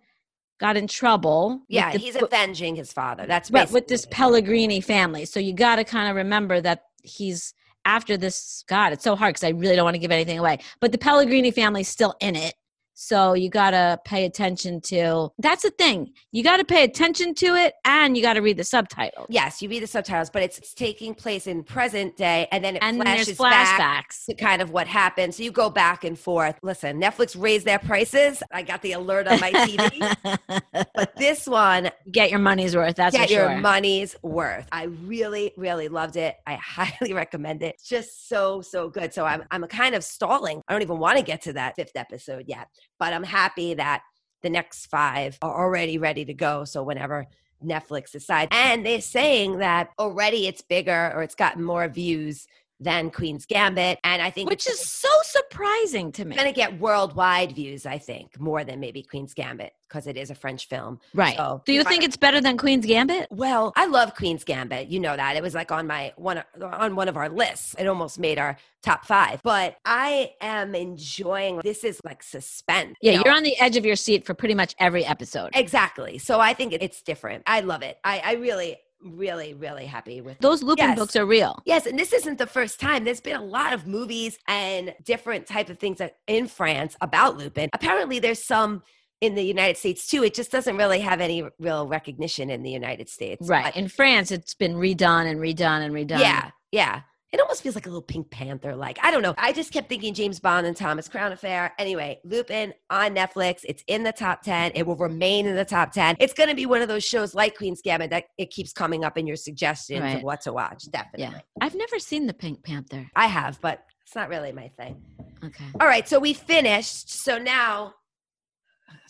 got 0.60 0.78
in 0.78 0.88
trouble. 0.88 1.62
Yeah, 1.68 1.92
the- 1.92 2.00
he's 2.00 2.16
avenging 2.16 2.76
his 2.76 2.94
father. 2.94 3.26
That's 3.28 3.52
right, 3.52 3.70
with 3.72 3.88
this. 3.88 4.08
Pellegrini 4.10 4.82
family. 4.82 5.26
So 5.26 5.40
you 5.40 5.54
got 5.54 5.76
to 5.76 5.84
kind 5.84 6.10
of 6.10 6.16
remember 6.16 6.62
that 6.62 6.86
he's 7.04 7.54
after 7.84 8.18
this. 8.18 8.64
God, 8.68 8.94
it's 8.94 9.04
so 9.04 9.16
hard 9.16 9.36
because 9.36 9.44
I 9.44 9.50
really 9.50 9.76
don't 9.76 9.86
want 9.86 9.96
to 9.96 10.00
give 10.00 10.12
anything 10.12 10.40
away. 10.40 10.60
But 10.80 10.92
the 10.92 10.98
Pellegrini 10.98 11.52
family's 11.52 11.88
still 11.90 12.16
in 12.20 12.36
it. 12.36 12.56
So 12.96 13.34
you 13.34 13.50
got 13.50 13.72
to 13.72 14.00
pay 14.06 14.26
attention 14.26 14.82
to 14.82 15.32
that's 15.38 15.64
the 15.64 15.70
thing. 15.70 16.14
You 16.32 16.44
got 16.44 16.58
to 16.58 16.66
pay 16.66 16.84
attention 16.84 17.36
to 17.36 17.48
it 17.56 17.74
and 17.84 18.16
you 18.16 18.24
got 18.24 18.34
to 18.34 18.42
read 18.42 18.58
the 18.58 18.64
subtitles. 18.64 19.28
Yes, 19.30 19.62
you 19.62 19.70
read 19.70 19.84
the 19.84 19.88
subtitles, 19.88 20.30
but 20.30 20.42
it's, 20.42 20.58
it's 20.58 20.74
taking 20.74 21.14
place 21.14 21.46
in 21.46 21.64
present 21.64 22.16
day, 22.18 22.48
and 22.52 22.64
then 22.64 22.78
it 22.78 22.84
And 22.84 22.98
flashes 22.98 23.38
back 23.38 24.10
to 24.30 24.34
kind 24.34 24.62
of 24.62 24.72
what 24.72 24.88
happened. 24.88 25.36
So 25.36 25.44
you 25.44 25.52
go 25.52 25.70
back 25.70 26.04
and 26.04 26.18
forth. 26.18 26.58
Listen, 26.64 27.00
Netflix 27.00 27.40
raised 27.40 27.66
their 27.66 27.80
prices. 27.80 28.42
I 28.52 28.62
got 28.62 28.82
the 28.82 28.94
alert 28.94 29.28
on 29.28 29.40
my 29.40 29.52
TV, 29.52 30.56
but 30.96 31.16
this 31.18 31.46
one 31.48 31.92
Get 32.12 32.30
your 32.30 32.40
money's 32.40 32.76
worth. 32.76 32.96
That's 32.96 33.16
get 33.16 33.28
for 33.28 33.34
your 33.34 33.58
money's 33.58 34.16
worth. 34.22 34.68
I 34.72 34.84
really, 34.84 35.52
really 35.58 35.88
loved 35.88 36.16
it. 36.16 36.36
I 36.48 36.56
highly 36.62 37.14
recommend 37.14 37.64
it. 37.64 37.76
It's 37.76 37.90
just 37.90 38.30
so, 38.30 38.62
so 38.62 38.90
good. 38.90 39.14
So 39.14 39.26
I'm, 39.26 39.44
I'm 39.52 39.64
kind 39.68 39.96
of 39.96 40.04
stalling. 40.04 40.62
I 40.68 40.74
don't 40.74 40.82
even 40.82 41.00
want 41.00 41.18
to 41.18 41.24
get 41.24 41.42
to 41.44 41.54
that 41.54 41.76
fifth 41.76 41.96
episode 41.96 42.46
yet, 42.48 42.68
but 43.00 43.14
I'm 43.14 43.24
happy 43.24 43.74
that 43.76 44.04
the 44.42 44.50
next 44.50 44.88
five 44.88 45.38
are 45.42 45.66
already 45.66 45.98
ready 45.98 46.26
to 46.26 46.34
go. 46.34 46.66
So 46.66 46.84
whenever 46.84 47.26
Netflix 47.64 48.12
decides, 48.12 48.50
and 48.52 48.86
they're 48.86 49.02
saying 49.02 49.58
that 49.60 49.90
already 49.98 50.48
it's 50.48 50.62
bigger 50.62 51.12
or 51.16 51.24
it's 51.24 51.36
gotten 51.36 51.64
more 51.64 51.88
views 51.88 52.48
than 52.80 53.10
Queen's 53.10 53.46
Gambit. 53.46 54.00
And 54.04 54.22
I 54.22 54.30
think 54.30 54.50
Which 54.50 54.68
is 54.68 54.80
so 54.80 55.08
surprising 55.24 56.12
to 56.14 56.26
me. 56.26 56.36
going 56.36 56.48
to 56.48 56.54
get 56.54 56.80
worldwide 56.80 57.54
views, 57.54 57.86
I 57.86 57.98
think, 57.98 58.40
more 58.40 58.64
than 58.64 58.80
maybe 58.80 59.02
Queen's 59.02 59.34
Gambit 59.34 59.74
because 59.88 60.08
it 60.08 60.18
is 60.18 60.30
a 60.30 60.36
French 60.36 60.68
film. 60.68 61.00
Right. 61.14 61.38
So- 61.38 61.62
Do 61.66 61.72
you 61.74 61.84
think 61.84 62.04
it's 62.04 62.18
better 62.18 62.42
than 62.42 62.58
Queen's 62.58 62.86
Gambit? 62.86 63.28
Well, 63.32 63.72
I 63.76 63.86
love 63.86 64.16
Queen's 64.16 64.44
Gambit. 64.44 64.88
You 64.90 65.00
know 65.00 65.16
that. 65.16 65.36
It 65.38 65.44
was 65.44 65.54
like 65.54 65.72
on 65.72 65.88
my 65.88 66.12
one 66.18 66.44
on 66.62 66.96
one 66.96 67.08
of 67.08 67.16
our 67.18 67.30
lists. 67.30 67.76
It 67.80 67.88
almost 67.88 68.20
made 68.20 68.38
our 68.40 68.58
top 68.84 69.06
5. 69.06 69.42
But 69.44 69.78
I 69.86 70.34
am 70.42 70.76
enjoying 70.76 71.62
this 71.64 71.84
is 71.84 72.02
like 72.04 72.24
suspense. 72.24 72.96
Yeah, 73.02 73.14
you 73.14 73.18
know? 73.20 73.24
you're 73.26 73.36
on 73.36 73.44
the 73.44 73.58
edge 73.60 73.78
of 73.78 73.86
your 73.86 73.96
seat 73.96 74.26
for 74.26 74.34
pretty 74.34 74.56
much 74.56 74.76
every 74.80 75.06
episode. 75.06 75.52
Exactly. 75.54 76.18
So 76.18 76.40
I 76.40 76.54
think 76.54 76.74
it's 76.74 77.02
different. 77.02 77.44
I 77.48 77.62
love 77.62 77.82
it. 77.84 77.98
I 78.04 78.22
I 78.26 78.34
really 78.34 78.78
really 79.06 79.54
really 79.54 79.86
happy 79.86 80.20
with 80.22 80.40
Those 80.40 80.64
Lupin 80.64 80.90
Yes. 80.90 80.98
books 81.00 81.16
are 81.16 81.26
real. 81.26 81.62
Yes, 81.66 81.86
and 81.86 81.98
this 81.98 82.12
isn't 82.12 82.38
the 82.38 82.48
first 82.48 82.80
time. 82.80 83.04
There's 83.04 83.22
been 83.22 83.36
a 83.36 83.44
lot 83.44 83.72
of 83.74 83.86
movies 83.88 84.38
and 84.48 84.94
different 85.04 85.48
type 85.48 85.70
of 85.70 85.78
things 85.80 86.02
in 86.28 86.48
France 86.48 86.96
about 87.02 87.38
Lupin. 87.38 87.70
Apparently, 87.74 88.20
there's 88.20 88.44
some 88.44 88.84
in 89.22 89.36
the 89.36 89.44
United 89.44 89.78
States 89.78 90.08
too. 90.08 90.24
It 90.24 90.34
just 90.34 90.52
doesn't 90.52 90.76
really 90.76 91.00
have 91.00 91.22
any 91.22 91.44
real 91.60 91.88
recognition 91.88 92.50
in 92.50 92.64
the 92.64 92.70
United 92.72 93.08
States. 93.10 93.48
Right. 93.48 93.66
But 93.74 93.78
In 93.78 93.88
France, 93.88 94.30
it's 94.32 94.54
been 94.54 94.76
redone 94.76 95.26
and 95.30 95.40
redone 95.40 95.86
and 95.86 95.94
redone. 95.94 96.20
yeah, 96.20 96.50
yeah. 96.72 97.02
It 97.36 97.42
almost 97.42 97.62
feels 97.64 97.76
like 97.76 97.86
a 97.86 97.90
little 97.90 98.02
Pink 98.02 98.32
Panther. 98.32 98.78
Like 98.78 98.98
I 99.04 99.12
don't 99.12 99.22
know. 99.22 99.36
I 99.38 99.52
just 99.52 99.74
kept 99.74 99.90
thinking 99.90 100.14
James 100.14 100.40
Bond 100.40 100.66
and 100.66 100.76
Thomas 100.76 101.10
Crown 101.10 101.34
Affair. 101.34 101.74
Anyway, 101.78 102.22
Lupin 102.24 102.74
on 102.90 103.14
Netflix. 103.14 103.66
It's 103.66 103.84
in 103.88 104.04
the 104.04 104.14
top 104.14 104.42
ten. 104.42 104.72
It 104.74 104.88
will 104.88 104.96
remain 104.96 105.46
in 105.46 105.58
the 105.58 105.66
top 105.66 105.92
ten. 105.92 106.16
It's 106.22 106.34
going 106.34 106.48
to 106.48 106.56
be 106.56 106.66
one 106.66 106.82
of 106.82 106.88
those 106.88 107.04
shows 107.04 107.36
like 107.36 107.58
Queen's 107.58 107.82
Gambit 107.82 108.10
that 108.12 108.24
it 108.38 108.52
keeps 108.52 108.72
coming 108.72 109.04
up 109.04 109.18
in 109.18 109.28
your 109.28 109.36
suggestions 109.36 110.16
of 110.16 110.24
what 110.24 110.40
to 110.42 110.54
watch. 110.54 110.90
Definitely. 110.90 111.36
Yeah. 111.36 111.42
I've 111.60 111.76
never 111.76 112.00
seen 112.00 112.26
the 112.26 112.34
Pink 112.34 112.64
Panther. 112.64 113.06
I 113.18 113.28
have, 113.28 113.60
but 113.60 113.84
it's 114.04 114.16
not 114.16 114.30
really 114.30 114.54
my 114.54 114.70
thing. 114.70 115.02
Okay. 115.44 115.66
All 115.82 115.88
right, 115.88 116.08
so 116.08 116.20
we 116.20 116.32
finished. 116.32 117.10
So 117.10 117.38
now, 117.38 117.96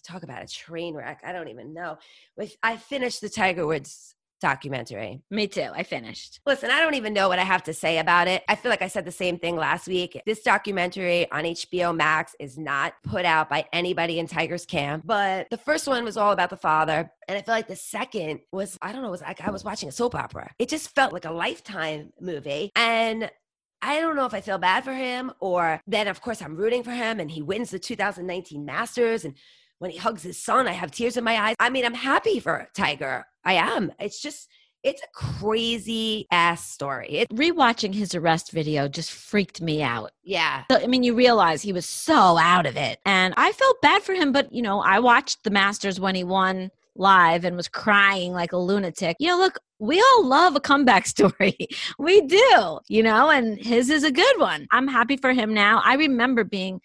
talk 0.06 0.24
about 0.24 0.44
a 0.44 0.48
train 0.48 0.96
wreck. 0.96 1.22
I 1.24 1.32
don't 1.32 1.50
even 1.50 1.74
know. 1.74 1.98
With 2.38 2.56
I 2.64 2.78
finished 2.78 3.22
the 3.22 3.30
Tiger 3.30 3.66
Woods 3.68 4.16
documentary. 4.40 5.22
Me 5.32 5.48
too. 5.48 5.70
I 5.74 5.84
finished. 5.84 6.40
Listen, 6.46 6.72
I 6.72 6.82
don't 6.82 6.96
even 6.96 7.14
know 7.14 7.30
what 7.30 7.40
I 7.40 7.44
have 7.44 7.64
to 7.64 7.74
say 7.74 7.98
about 8.00 8.28
it. 8.28 8.44
I 8.48 8.56
feel 8.56 8.70
like 8.70 8.82
I 8.82 8.88
said 8.88 9.06
the 9.06 9.12
same 9.12 9.40
thing 9.40 9.56
last 9.56 9.88
week. 9.88 10.22
This 10.26 10.42
documentary 10.42 11.30
on 11.32 11.44
HBO 11.44 11.96
Max 11.96 12.36
is 12.40 12.58
not 12.58 12.94
put 13.04 13.26
out 13.26 13.50
by 13.50 13.66
anybody 13.74 14.20
in 14.20 14.28
Tiger's 14.28 14.66
camp, 14.66 15.04
but 15.06 15.48
the 15.50 15.58
first 15.58 15.88
one 15.88 16.04
was 16.04 16.18
all 16.18 16.32
about 16.32 16.50
the 16.50 16.58
father. 16.58 17.12
And 17.28 17.38
I 17.38 17.42
feel 17.42 17.56
like 17.56 17.68
the 17.68 17.76
second 17.76 18.42
was, 18.52 18.78
I 18.82 18.92
don't 18.92 19.02
know, 19.02 19.08
it 19.08 19.12
was 19.12 19.22
like 19.22 19.42
I 19.42 19.52
was 19.52 19.64
watching 19.64 19.90
a 19.90 19.92
soap 19.92 20.16
opera. 20.16 20.52
It 20.60 20.70
just 20.70 20.94
felt 20.94 21.14
like 21.14 21.26
a 21.26 21.32
lifetime 21.32 22.14
movie. 22.20 22.72
And 22.76 23.30
I 23.82 24.00
don't 24.00 24.16
know 24.16 24.26
if 24.26 24.34
I 24.34 24.42
feel 24.42 24.58
bad 24.58 24.84
for 24.84 24.94
him 24.94 25.32
or 25.40 25.82
then, 25.86 26.08
of 26.08 26.22
course, 26.22 26.42
I'm 26.42 26.56
rooting 26.56 26.84
for 26.84 26.92
him 26.92 27.20
and 27.20 27.30
he 27.30 27.42
wins 27.42 27.70
the 27.70 27.80
2019 27.80 28.66
Masters. 28.66 29.26
And 29.26 29.36
when 29.80 29.92
he 29.92 29.98
hugs 29.98 30.24
his 30.24 30.42
son, 30.42 30.68
I 30.68 30.72
have 30.74 30.92
tears 30.92 31.18
in 31.18 31.24
my 31.24 31.40
eyes. 31.40 31.56
I 31.60 31.70
mean, 31.70 31.86
I'm 31.86 31.94
happy 31.94 32.40
for 32.40 32.68
Tiger. 32.76 33.26
I 33.44 33.54
am. 33.54 33.92
It's 34.00 34.22
just, 34.22 34.48
it's 34.84 35.02
a 35.02 35.08
crazy 35.14 36.28
ass 36.32 36.70
story. 36.70 37.10
It, 37.10 37.30
Rewatching 37.30 37.94
his 37.94 38.16
arrest 38.16 38.52
video 38.52 38.88
just 38.88 39.12
freaked 39.12 39.62
me 39.62 39.82
out. 39.84 40.12
yeah. 40.24 40.64
So, 40.72 40.78
I 40.78 40.88
mean, 40.88 41.04
you 41.04 41.14
realize 41.16 41.62
he 41.62 41.74
was 41.74 41.86
so 41.86 42.38
out 42.38 42.66
of 42.66 42.78
it. 42.78 43.00
And 43.06 43.34
I 43.36 43.52
felt 43.52 43.82
bad 43.82 44.04
for 44.04 44.14
him, 44.14 44.32
but, 44.32 44.52
you 44.54 44.62
know, 44.62 44.80
I 44.82 45.00
watched 45.00 45.44
the 45.44 45.50
Masters 45.52 46.00
when 46.00 46.16
he 46.16 46.24
won 46.24 46.70
live 46.96 47.44
and 47.44 47.58
was 47.58 47.68
crying 47.68 48.32
like 48.32 48.54
a 48.54 48.58
lunatic. 48.58 49.18
You 49.20 49.28
know, 49.28 49.38
look, 49.38 49.60
we 49.80 50.00
all 50.00 50.26
love 50.26 50.56
a 50.56 50.62
comeback 50.62 51.06
story. 51.16 51.58
we 52.00 52.22
do, 52.22 52.80
you 52.88 53.04
know, 53.04 53.30
and 53.30 53.58
his 53.60 53.90
is 53.90 54.04
a 54.04 54.12
good 54.12 54.40
one. 54.40 54.68
I'm 54.72 54.88
happy 54.88 55.18
for 55.18 55.34
him 55.34 55.54
now. 55.54 55.82
I 55.84 55.96
remember 55.96 56.44
being 56.44 56.80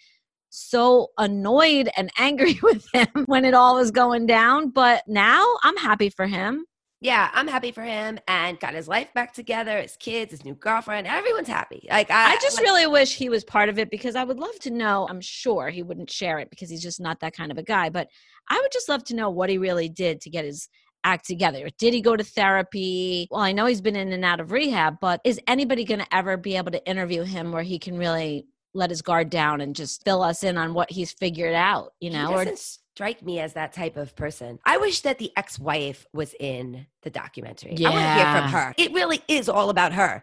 so 0.51 1.09
annoyed 1.17 1.89
and 1.97 2.11
angry 2.19 2.59
with 2.63 2.87
him 2.93 3.09
when 3.27 3.45
it 3.45 3.55
all 3.55 3.77
was 3.77 3.91
going 3.91 4.27
down, 4.27 4.71
but 4.71 5.03
now 5.09 5.45
I'm 5.63 5.77
happy 5.77 6.11
for 6.11 6.27
him. 6.27 6.67
Yeah, 7.03 7.31
I'm 7.33 7.49
happy 7.49 7.73
for 7.73 7.83
him 7.83 8.19
and 8.29 8.61
got 8.61 8.75
his 8.75 8.87
life 8.87 9.15
back 9.15 9.33
together, 9.33 9.81
his 9.81 9.97
kids, 9.97 10.33
his 10.33 10.45
new 10.45 10.55
girlfriend. 10.55 11.07
Everyone's 11.07 11.49
happy. 11.49 11.87
Like 11.91 12.11
I, 12.11 12.33
I 12.33 12.37
just 12.43 12.59
like, 12.59 12.65
really 12.65 12.87
wish 12.87 13.17
he 13.17 13.31
was 13.31 13.43
part 13.43 13.71
of 13.71 13.79
it 13.79 13.91
because 13.91 14.17
I 14.17 14.25
would 14.25 14.39
love 14.39 14.59
to 14.61 14.71
know. 14.71 15.07
I'm 15.09 15.23
sure 15.23 15.71
he 15.71 15.83
wouldn't 15.83 16.11
share 16.11 16.41
it 16.41 16.51
because 16.51 16.69
he's 16.69 16.83
just 16.83 17.01
not 17.01 17.21
that 17.21 17.35
kind 17.35 17.51
of 17.51 17.57
a 17.57 17.63
guy, 17.63 17.89
but 17.89 18.09
I 18.51 18.61
would 18.61 18.71
just 18.71 18.91
love 18.91 19.03
to 19.05 19.17
know 19.17 19.31
what 19.31 19.49
he 19.49 19.57
really 19.57 19.89
did 19.89 20.21
to 20.21 20.31
get 20.31 20.45
his 20.45 20.69
act 21.03 21.27
together. 21.27 21.69
Did 21.79 21.95
he 21.95 22.03
go 22.03 22.17
to 22.17 22.25
therapy? 22.25 23.29
Well, 23.31 23.41
I 23.41 23.53
know 23.53 23.65
he's 23.65 23.81
been 23.81 23.97
in 23.97 24.13
and 24.13 24.25
out 24.25 24.41
of 24.41 24.53
rehab, 24.53 24.97
but 25.01 25.23
is 25.25 25.41
anybody 25.47 25.87
going 25.87 26.01
to 26.01 26.15
ever 26.15 26.37
be 26.37 26.59
able 26.59 26.73
to 26.73 26.87
interview 26.87 27.23
him 27.23 27.51
where 27.51 27.63
he 27.63 27.79
can 27.79 27.97
really 27.97 28.47
let 28.75 28.91
his 28.91 29.03
guard 29.03 29.31
down 29.31 29.61
and 29.61 29.75
just 29.75 30.05
fill 30.05 30.23
us 30.23 30.45
in 30.45 30.57
on 30.57 30.75
what 30.75 30.91
he's 30.91 31.13
figured 31.13 31.55
out, 31.55 31.93
you 32.01 32.11
know? 32.11 32.33
Or 32.33 32.45
doesn't 32.45 32.59
strike 32.95 33.23
me 33.23 33.41
as 33.41 33.55
that 33.55 33.73
type 33.73 33.97
of 33.97 34.15
person. 34.15 34.59
I 34.65 34.77
wish 34.77 35.01
that 35.01 35.19
the 35.19 35.33
ex-wife 35.37 36.07
was 36.13 36.35
in 36.39 36.87
the 37.03 37.11
documentary. 37.11 37.75
Yeah. 37.77 37.89
I 37.89 37.93
want 37.93 38.05
to 38.05 38.13
hear 38.25 38.43
from 38.43 38.51
her. 38.53 38.75
It 38.79 38.93
really 38.93 39.23
is 39.29 39.49
all 39.49 39.71
about 39.71 39.93
her. 39.93 40.23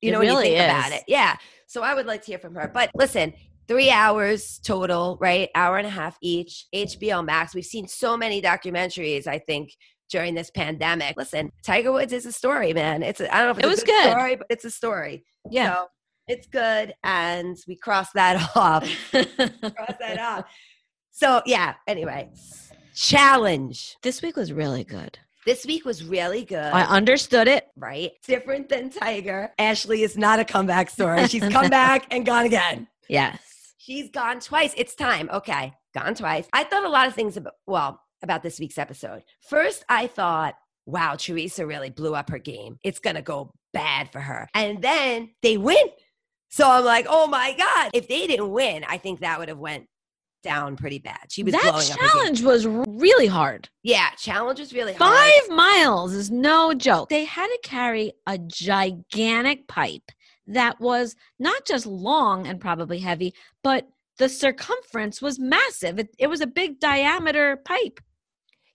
You 0.00 0.10
It 0.10 0.12
know, 0.12 0.18
when 0.20 0.28
really 0.28 0.50
you 0.52 0.58
think 0.58 0.70
about 0.70 0.92
it. 0.92 1.04
Yeah. 1.08 1.36
So 1.66 1.82
I 1.82 1.94
would 1.94 2.06
like 2.06 2.20
to 2.22 2.26
hear 2.26 2.38
from 2.38 2.54
her. 2.54 2.70
But 2.72 2.90
listen, 2.94 3.34
three 3.66 3.90
hours 3.90 4.60
total, 4.60 5.18
right? 5.20 5.48
Hour 5.56 5.78
and 5.78 5.86
a 5.86 5.90
half 5.90 6.16
each. 6.22 6.66
HBO 6.74 7.24
Max. 7.24 7.54
We've 7.54 7.64
seen 7.64 7.88
so 7.88 8.16
many 8.16 8.40
documentaries, 8.40 9.26
I 9.26 9.38
think, 9.40 9.72
during 10.10 10.34
this 10.34 10.50
pandemic. 10.50 11.16
Listen, 11.16 11.50
Tiger 11.64 11.90
Woods 11.92 12.12
is 12.12 12.26
a 12.26 12.32
story, 12.32 12.72
man. 12.72 13.02
It's 13.02 13.20
a, 13.20 13.34
I 13.34 13.38
don't 13.38 13.46
know 13.46 13.50
if 13.50 13.58
it's 13.58 13.64
It 13.64 13.66
a 13.66 13.70
was 13.70 13.82
good, 13.84 14.04
good. 14.04 14.10
story, 14.12 14.36
but 14.36 14.46
it's 14.50 14.64
a 14.64 14.70
story. 14.70 15.24
yeah. 15.50 15.74
So 15.74 15.86
it's 16.28 16.46
good. 16.46 16.94
And 17.02 17.56
we 17.66 17.76
cross 17.76 18.12
that 18.12 18.36
off. 18.56 18.84
cross 19.12 19.94
that 20.00 20.18
off. 20.20 20.44
So 21.10 21.42
yeah, 21.46 21.74
anyway. 21.86 22.30
Challenge. 22.94 23.96
this 24.02 24.22
week 24.22 24.36
was 24.36 24.52
really 24.52 24.84
good. 24.84 25.18
This 25.46 25.64
week 25.64 25.84
was 25.84 26.04
really 26.04 26.44
good. 26.44 26.58
I 26.58 26.82
understood 26.82 27.48
it. 27.48 27.68
right? 27.76 28.10
Different 28.26 28.68
than 28.68 28.90
Tiger. 28.90 29.50
Ashley 29.58 30.02
is 30.02 30.18
not 30.18 30.40
a 30.40 30.44
comeback 30.44 30.90
story. 30.90 31.26
She's 31.28 31.48
come 31.48 31.70
back 31.70 32.06
and 32.10 32.26
gone 32.26 32.44
again. 32.46 32.86
Yes. 33.10 33.40
She's 33.78 34.10
gone 34.10 34.38
twice. 34.38 34.74
It's 34.76 34.94
time. 34.94 35.30
Okay. 35.32 35.72
Gone 35.94 36.14
twice. 36.14 36.46
I 36.52 36.64
thought 36.64 36.84
a 36.84 36.90
lot 36.90 37.06
of 37.06 37.14
things 37.14 37.38
about 37.38 37.54
well, 37.66 38.02
about 38.22 38.42
this 38.42 38.60
week's 38.60 38.76
episode. 38.76 39.22
First, 39.48 39.82
I 39.88 40.08
thought, 40.08 40.56
wow, 40.84 41.14
Teresa 41.14 41.66
really 41.66 41.88
blew 41.88 42.14
up 42.14 42.28
her 42.28 42.38
game. 42.38 42.78
It's 42.84 42.98
gonna 42.98 43.22
go 43.22 43.54
bad 43.72 44.12
for 44.12 44.20
her. 44.20 44.46
And 44.52 44.82
then 44.82 45.30
they 45.40 45.56
win. 45.56 45.86
So 46.48 46.68
I'm 46.70 46.84
like, 46.84 47.06
oh 47.08 47.26
my 47.26 47.54
God. 47.56 47.90
If 47.94 48.08
they 48.08 48.26
didn't 48.26 48.50
win, 48.50 48.84
I 48.88 48.98
think 48.98 49.20
that 49.20 49.38
would 49.38 49.48
have 49.48 49.58
went 49.58 49.86
down 50.42 50.76
pretty 50.76 50.98
bad. 50.98 51.26
She 51.30 51.42
was 51.42 51.52
That 51.52 51.96
challenge 51.98 52.42
was 52.42 52.66
really 52.66 53.26
hard. 53.26 53.68
Yeah, 53.82 54.10
challenge 54.16 54.60
was 54.60 54.72
really 54.72 54.94
hard. 54.94 55.14
Five 55.14 55.50
miles 55.50 56.12
is 56.12 56.30
no 56.30 56.74
joke. 56.74 57.08
They 57.08 57.24
had 57.24 57.48
to 57.48 57.58
carry 57.62 58.12
a 58.26 58.38
gigantic 58.38 59.68
pipe 59.68 60.10
that 60.46 60.80
was 60.80 61.16
not 61.38 61.66
just 61.66 61.86
long 61.86 62.46
and 62.46 62.60
probably 62.60 62.98
heavy, 62.98 63.34
but 63.62 63.88
the 64.18 64.28
circumference 64.28 65.20
was 65.20 65.38
massive. 65.38 65.98
It, 65.98 66.14
it 66.18 66.28
was 66.28 66.40
a 66.40 66.46
big 66.46 66.80
diameter 66.80 67.56
pipe. 67.64 68.00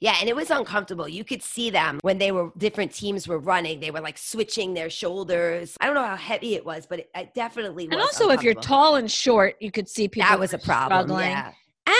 Yeah, 0.03 0.17
and 0.19 0.27
it 0.27 0.35
was 0.35 0.51
uncomfortable. 0.51 1.07
You 1.07 1.23
could 1.23 1.41
see 1.41 1.69
them 1.69 1.97
when 2.01 2.17
they 2.17 2.33
were 2.33 2.51
different 2.57 2.91
teams 2.93 3.25
were 3.25 3.39
running. 3.39 3.79
They 3.79 3.89
were 3.89 4.01
like 4.01 4.17
switching 4.17 4.73
their 4.73 4.89
shoulders. 4.89 5.77
I 5.79 5.85
don't 5.85 5.95
know 5.95 6.03
how 6.03 6.17
heavy 6.17 6.55
it 6.55 6.65
was, 6.65 6.85
but 6.85 6.99
it, 6.99 7.09
it 7.15 7.33
definitely 7.33 7.85
was. 7.87 7.93
And 7.93 8.01
also, 8.01 8.29
if 8.29 8.43
you're 8.43 8.53
tall 8.53 8.95
and 8.97 9.09
short, 9.09 9.55
you 9.61 9.71
could 9.71 9.87
see 9.87 10.09
people. 10.09 10.27
that 10.27 10.37
was 10.37 10.53
a 10.53 10.57
problem. 10.57 11.07
struggling. 11.07 11.29
Yeah, 11.29 11.53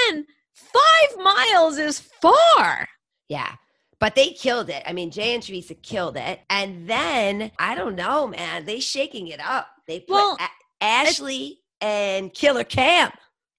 And 0.10 0.26
five 0.54 1.24
miles 1.24 1.78
is 1.78 2.02
far. 2.22 2.90
yeah. 3.30 3.56
But 4.00 4.16
they 4.16 4.32
killed 4.32 4.70
it. 4.70 4.84
I 4.86 4.92
mean, 4.92 5.10
Jay 5.10 5.34
and 5.34 5.42
Teresa 5.42 5.74
killed 5.74 6.18
it. 6.18 6.42
And 6.50 6.90
then 6.90 7.52
I 7.58 7.74
don't 7.74 7.96
know, 7.96 8.28
man. 8.28 8.66
They 8.66 8.82
shaking 8.82 9.30
it 9.30 9.40
up. 9.40 9.68
They 9.88 10.02
put 10.02 10.10
Well, 10.10 10.38
A- 10.42 10.84
Ashley 10.84 11.62
and 11.80 12.34
Killer 12.34 12.66
Cam. 12.66 13.12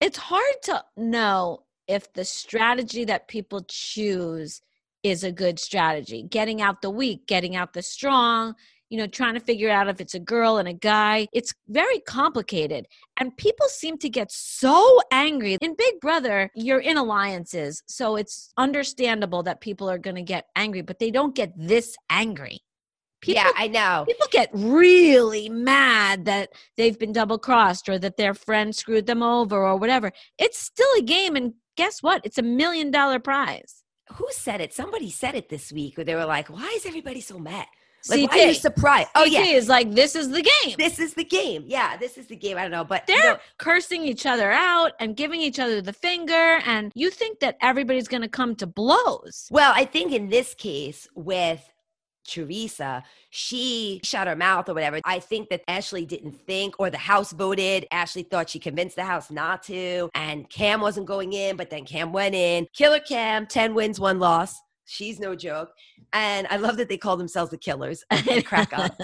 It's 0.02 0.18
hard 0.18 0.54
to 0.64 0.84
know 0.98 1.63
if 1.88 2.12
the 2.12 2.24
strategy 2.24 3.04
that 3.04 3.28
people 3.28 3.64
choose 3.68 4.60
is 5.02 5.22
a 5.22 5.32
good 5.32 5.58
strategy. 5.58 6.22
Getting 6.22 6.62
out 6.62 6.82
the 6.82 6.90
weak, 6.90 7.26
getting 7.26 7.54
out 7.56 7.74
the 7.74 7.82
strong, 7.82 8.54
you 8.88 8.98
know, 8.98 9.06
trying 9.06 9.34
to 9.34 9.40
figure 9.40 9.70
out 9.70 9.88
if 9.88 10.00
it's 10.00 10.14
a 10.14 10.20
girl 10.20 10.56
and 10.56 10.68
a 10.68 10.72
guy. 10.72 11.26
It's 11.32 11.52
very 11.68 11.98
complicated. 12.00 12.86
And 13.18 13.36
people 13.36 13.68
seem 13.68 13.98
to 13.98 14.08
get 14.08 14.30
so 14.30 15.00
angry. 15.10 15.58
In 15.60 15.74
Big 15.76 16.00
Brother, 16.00 16.50
you're 16.54 16.80
in 16.80 16.96
alliances. 16.96 17.82
So 17.86 18.16
it's 18.16 18.52
understandable 18.56 19.42
that 19.42 19.60
people 19.60 19.90
are 19.90 19.98
going 19.98 20.16
to 20.16 20.22
get 20.22 20.46
angry, 20.56 20.82
but 20.82 20.98
they 20.98 21.10
don't 21.10 21.34
get 21.34 21.52
this 21.56 21.96
angry. 22.08 22.60
People 23.20 23.42
yeah, 23.42 23.50
I 23.56 23.68
know. 23.68 24.04
people 24.06 24.26
get 24.30 24.50
really 24.52 25.48
mad 25.48 26.26
that 26.26 26.50
they've 26.76 26.98
been 26.98 27.12
double 27.12 27.38
crossed 27.38 27.88
or 27.88 27.98
that 27.98 28.18
their 28.18 28.34
friend 28.34 28.76
screwed 28.76 29.06
them 29.06 29.22
over 29.22 29.66
or 29.66 29.76
whatever. 29.76 30.12
It's 30.38 30.58
still 30.58 30.86
a 30.98 31.02
game, 31.02 31.34
and 31.34 31.54
guess 31.76 32.02
what? 32.02 32.23
It's 32.25 32.38
a 32.38 32.43
million 32.43 32.90
dollar 32.90 33.19
prize. 33.19 33.83
Who 34.14 34.26
said 34.31 34.61
it? 34.61 34.75
Somebody 34.75 35.11
said 35.11 35.35
it 35.35 35.49
this 35.49 35.73
week 35.73 35.97
where 35.97 36.04
they 36.04 36.14
were 36.14 36.26
like, 36.26 36.49
why 36.49 36.73
is 36.76 36.87
everybody 36.87 37.21
so 37.21 37.38
mad? 37.38 37.66
Like, 38.09 38.21
CT. 38.21 38.31
why 38.31 38.43
are 38.43 38.47
you 38.49 38.54
surprised? 38.54 39.09
Oh, 39.14 39.25
yeah. 39.25 39.40
is 39.45 39.69
like 39.69 39.95
this 39.95 40.14
is 40.14 40.28
the 40.28 40.43
game. 40.43 40.75
This 40.76 40.99
is 40.99 41.14
the 41.14 41.25
game. 41.25 41.64
Yeah, 41.66 41.97
this 41.97 42.19
is 42.19 42.26
the 42.26 42.37
game. 42.37 42.59
I 42.59 42.62
don't 42.62 42.71
know. 42.71 42.85
But 42.85 43.07
They're 43.07 43.33
know, 43.33 43.38
cursing 43.59 44.04
each 44.04 44.26
other 44.26 44.50
out 44.52 44.93
and 45.00 45.16
giving 45.16 45.40
each 45.40 45.59
other 45.59 45.81
the 45.81 45.95
finger, 45.95 46.61
and 46.66 46.93
you 46.95 47.11
think 47.11 47.40
that 47.40 47.57
everybody's 47.62 48.09
going 48.09 48.23
to 48.23 48.28
come 48.28 48.57
to 48.57 48.66
blows. 48.66 49.49
well, 49.50 49.73
I 49.75 49.87
think 49.87 50.12
in 50.12 50.28
this 50.28 50.54
case 50.54 51.09
with 51.14 51.66
Teresa, 52.26 53.02
she 53.31 54.00
shut 54.02 54.26
her 54.26 54.37
mouth 54.37 54.69
or 54.69 54.75
whatever. 54.75 55.00
I 55.04 55.19
think 55.19 55.49
that 55.50 55.62
Ashley 55.69 56.04
didn't 56.07 56.33
think, 56.47 56.75
or 56.78 56.90
the 56.90 56.99
house 56.99 57.33
voted. 57.33 57.87
Ashley 57.90 58.23
thought 58.23 58.50
she 58.50 58.59
convinced 58.59 58.97
the 58.97 59.04
house 59.04 59.31
not 59.31 59.62
to, 59.64 60.09
and 60.14 60.49
Cam 60.50 60.81
wasn't 60.81 61.07
going 61.07 61.33
in, 61.33 61.57
but 61.57 61.71
then 61.71 61.85
Cam 61.85 62.12
went 62.12 62.35
in. 62.35 62.66
Killer 62.73 63.00
Cam, 63.00 63.47
10 63.47 63.75
wins, 63.75 64.00
one 64.00 64.19
loss. 64.19 64.54
She's 64.87 65.19
no 65.19 65.35
joke. 65.35 65.71
And 66.12 66.47
I 66.50 66.57
love 66.57 66.76
that 66.76 66.88
they 66.88 66.99
call 66.99 67.16
themselves 67.16 67.50
the 67.50 67.59
killers. 67.59 68.04
I 68.11 68.43
crack 68.43 68.73
up. 68.73 68.95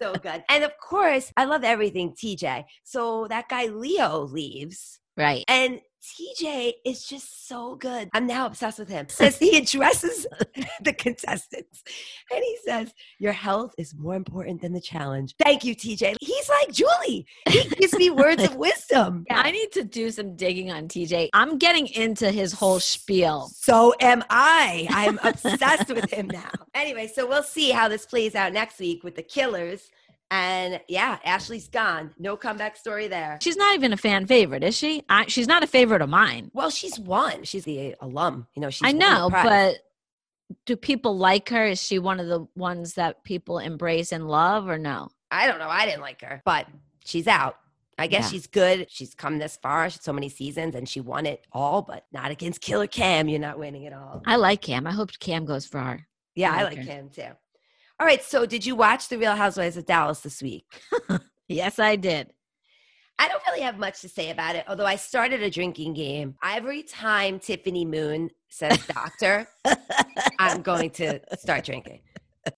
so 0.00 0.14
good. 0.22 0.44
And 0.48 0.64
of 0.64 0.72
course, 0.78 1.32
I 1.36 1.44
love 1.44 1.64
everything 1.64 2.12
TJ. 2.12 2.64
So 2.84 3.26
that 3.28 3.48
guy 3.48 3.66
Leo 3.66 4.22
leaves. 4.24 5.00
right. 5.16 5.44
And 5.48 5.80
TJ 6.00 6.72
is 6.84 7.04
just 7.04 7.48
so 7.48 7.76
good. 7.76 8.08
I'm 8.12 8.26
now 8.26 8.46
obsessed 8.46 8.78
with 8.78 8.88
him. 8.88 9.08
Says 9.10 9.38
he 9.38 9.56
addresses 9.56 10.26
the 10.82 10.92
contestants 10.92 11.82
and 12.30 12.42
he 12.42 12.58
says, 12.64 12.92
Your 13.18 13.32
health 13.32 13.74
is 13.78 13.94
more 13.94 14.14
important 14.14 14.62
than 14.62 14.72
the 14.72 14.80
challenge. 14.80 15.34
Thank 15.38 15.64
you, 15.64 15.74
TJ. 15.76 16.16
He's 16.20 16.48
like 16.48 16.72
Julie. 16.72 17.26
He 17.48 17.68
gives 17.68 17.94
me 17.94 18.10
words 18.10 18.42
of 18.42 18.56
wisdom. 18.56 19.24
I 19.30 19.50
need 19.50 19.72
to 19.72 19.84
do 19.84 20.10
some 20.10 20.36
digging 20.36 20.70
on 20.70 20.88
TJ. 20.88 21.28
I'm 21.32 21.58
getting 21.58 21.86
into 21.88 22.30
his 22.30 22.52
whole 22.52 22.80
spiel. 22.80 23.50
So 23.54 23.94
am 24.00 24.24
I. 24.30 24.86
I'm 24.90 25.18
obsessed 25.22 25.88
with 25.88 26.10
him 26.10 26.28
now. 26.28 26.50
Anyway, 26.74 27.08
so 27.08 27.26
we'll 27.26 27.42
see 27.42 27.70
how 27.70 27.88
this 27.88 28.06
plays 28.06 28.34
out 28.34 28.52
next 28.52 28.78
week 28.78 29.04
with 29.04 29.16
the 29.16 29.22
killers. 29.22 29.90
And 30.32 30.80
yeah, 30.88 31.18
Ashley's 31.24 31.68
gone. 31.68 32.12
No 32.18 32.36
comeback 32.36 32.76
story 32.76 33.08
there. 33.08 33.38
She's 33.42 33.56
not 33.56 33.74
even 33.74 33.92
a 33.92 33.96
fan 33.96 34.26
favorite, 34.26 34.62
is 34.62 34.76
she? 34.76 35.02
I, 35.08 35.26
she's 35.26 35.48
not 35.48 35.64
a 35.64 35.66
favorite 35.66 36.02
of 36.02 36.08
mine. 36.08 36.50
Well, 36.54 36.70
she's 36.70 36.98
won. 37.00 37.42
She's 37.42 37.64
the 37.64 37.96
alum. 38.00 38.46
You 38.54 38.62
know, 38.62 38.70
she's 38.70 38.88
I 38.88 38.92
know, 38.92 39.28
but 39.32 39.78
do 40.66 40.76
people 40.76 41.16
like 41.16 41.48
her? 41.48 41.66
Is 41.66 41.82
she 41.82 41.98
one 41.98 42.20
of 42.20 42.28
the 42.28 42.46
ones 42.54 42.94
that 42.94 43.24
people 43.24 43.58
embrace 43.58 44.12
and 44.12 44.28
love, 44.28 44.68
or 44.68 44.78
no? 44.78 45.08
I 45.32 45.46
don't 45.48 45.58
know. 45.58 45.68
I 45.68 45.84
didn't 45.84 46.00
like 46.02 46.20
her, 46.22 46.42
but 46.44 46.66
she's 47.04 47.26
out. 47.26 47.56
I 47.98 48.06
guess 48.06 48.24
Yeah. 48.24 48.30
she's 48.30 48.46
good. 48.46 48.86
She's 48.90 49.14
come 49.14 49.38
this 49.38 49.58
far, 49.60 49.90
so 49.90 50.12
many 50.12 50.28
seasons, 50.28 50.74
and 50.74 50.88
she 50.88 51.00
won 51.00 51.26
it 51.26 51.44
all, 51.52 51.82
but 51.82 52.06
not 52.12 52.30
against 52.30 52.60
Killer 52.60 52.86
Cam. 52.86 53.28
You're 53.28 53.38
not 53.40 53.58
winning 53.58 53.82
it 53.82 53.92
all. 53.92 54.22
I 54.26 54.36
like 54.36 54.62
Cam. 54.62 54.86
I 54.86 54.92
hope 54.92 55.10
Cam 55.18 55.44
goes 55.44 55.66
far. 55.66 56.06
Yeah, 56.34 56.52
I 56.52 56.60
I 56.60 56.62
like 56.62 56.78
like. 56.78 56.86
Cam 56.86 57.08
too. 57.10 57.22
All 58.00 58.06
right. 58.06 58.24
So, 58.24 58.46
did 58.46 58.64
you 58.64 58.74
watch 58.74 59.08
The 59.08 59.18
Real 59.18 59.36
Housewives 59.36 59.76
of 59.76 59.84
Dallas 59.86 60.20
this 60.20 60.42
week? 60.42 60.64
Yes, 61.50 61.80
I 61.80 61.96
did. 61.96 62.30
I 63.18 63.26
don't 63.26 63.42
really 63.48 63.62
have 63.62 63.76
much 63.76 64.02
to 64.02 64.08
say 64.08 64.30
about 64.30 64.54
it, 64.54 64.64
although 64.68 64.86
I 64.86 64.94
started 64.94 65.42
a 65.42 65.50
drinking 65.50 65.94
game. 65.94 66.36
Every 66.44 66.84
time 66.84 67.40
Tiffany 67.40 67.84
Moon 67.84 68.30
says 68.48 68.78
doctor, 68.94 69.48
I'm 70.38 70.62
going 70.62 70.90
to 70.90 71.18
start 71.36 71.64
drinking. 71.64 72.02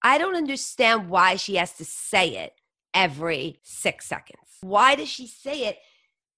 I 0.02 0.18
don't 0.18 0.36
understand 0.36 1.08
why 1.08 1.36
she 1.36 1.54
has 1.54 1.72
to 1.78 1.86
say 1.86 2.36
it 2.36 2.52
every 2.92 3.60
six 3.62 4.06
seconds. 4.06 4.58
Why 4.60 4.94
does 4.94 5.08
she 5.08 5.26
say 5.26 5.64
it 5.64 5.78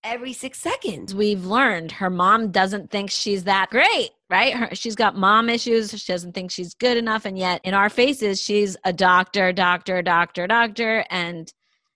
every 0.04 0.32
six 0.32 0.60
seconds? 0.60 1.14
We've 1.14 1.44
learned 1.44 1.90
her 1.92 2.10
mom 2.10 2.50
doesn't 2.52 2.90
think 2.90 3.10
she's 3.10 3.44
that 3.44 3.70
great, 3.70 4.10
right? 4.30 4.54
Her, 4.54 4.74
she's 4.74 4.94
got 4.94 5.16
mom 5.16 5.48
issues. 5.48 5.90
She 5.98 6.12
doesn't 6.12 6.32
think 6.32 6.50
she's 6.50 6.74
good 6.74 6.96
enough. 6.96 7.24
And 7.24 7.38
yet, 7.38 7.60
in 7.64 7.74
our 7.74 7.88
faces, 7.90 8.40
she's 8.40 8.76
a 8.84 8.92
doctor, 8.92 9.52
doctor, 9.52 10.02
doctor, 10.02 10.46
doctor. 10.46 11.04
And 11.10 11.52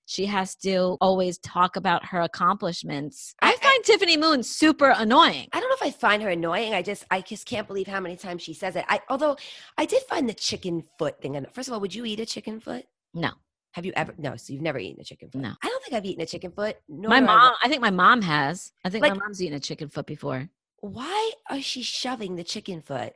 she 0.07 0.25
has 0.25 0.55
to 0.57 0.97
always 1.03 1.37
talk 1.38 1.77
about 1.77 2.07
her 2.07 2.23
accomplishments. 2.23 3.35
I, 3.42 3.51
I- 3.51 3.53
I- 3.53 3.57
find 3.57 3.85
Tiffany 3.85 4.16
Moon 4.16 4.42
super 4.42 4.88
annoying. 4.97 5.47
I 5.53 5.61
don't 5.61 5.68
know 5.68 5.77
if 5.77 5.83
I 5.83 5.90
find 5.97 6.23
her 6.23 6.31
annoying. 6.31 6.73
I 6.73 6.81
just, 6.83 7.05
I 7.11 7.21
just 7.21 7.47
can't 7.47 7.66
believe 7.68 7.87
how 7.87 8.01
many 8.01 8.16
times 8.16 8.42
she 8.42 8.55
says 8.55 8.75
it. 8.77 8.85
I, 8.88 9.01
although 9.11 9.37
I 9.77 9.85
did 9.85 10.03
find 10.05 10.27
the 10.29 10.33
chicken 10.35 10.83
foot 10.99 11.21
thing. 11.21 11.44
First 11.53 11.68
of 11.68 11.75
all, 11.75 11.81
would 11.81 11.94
you 11.94 12.05
eat 12.07 12.18
a 12.21 12.27
chicken 12.27 12.59
foot? 12.59 12.87
No, 13.12 13.31
Have 13.72 13.85
you 13.87 13.92
ever? 13.96 14.14
No, 14.18 14.37
so 14.37 14.52
you've 14.52 14.62
never 14.62 14.78
eaten 14.78 15.00
a 15.00 15.04
chicken 15.04 15.31
foot. 15.31 15.40
No. 15.40 15.52
I 15.62 15.68
don't 15.68 15.83
think 15.85 15.94
I've 15.94 16.04
eaten 16.04 16.22
a 16.22 16.26
chicken 16.26 16.50
foot. 16.52 16.76
my 16.88 17.20
do 17.20 17.26
I 17.26 17.26
mom, 17.26 17.52
I 17.62 17.68
think 17.68 17.83
my 17.83 17.90
mom 17.90 18.22
has. 18.22 18.72
I 18.85 18.90
think 18.90 19.02
Like- 19.02 19.14
my 19.14 19.18
mom's 19.18 19.42
eaten 19.42 19.57
a 19.57 19.61
chicken 19.61 19.88
foot 19.88 20.07
before. 20.07 20.48
Why 20.81 21.33
is 21.54 21.64
she 21.64 21.83
shoving 21.83 22.37
the 22.37 22.44
chicken 22.44 22.81
foot? 22.83 23.12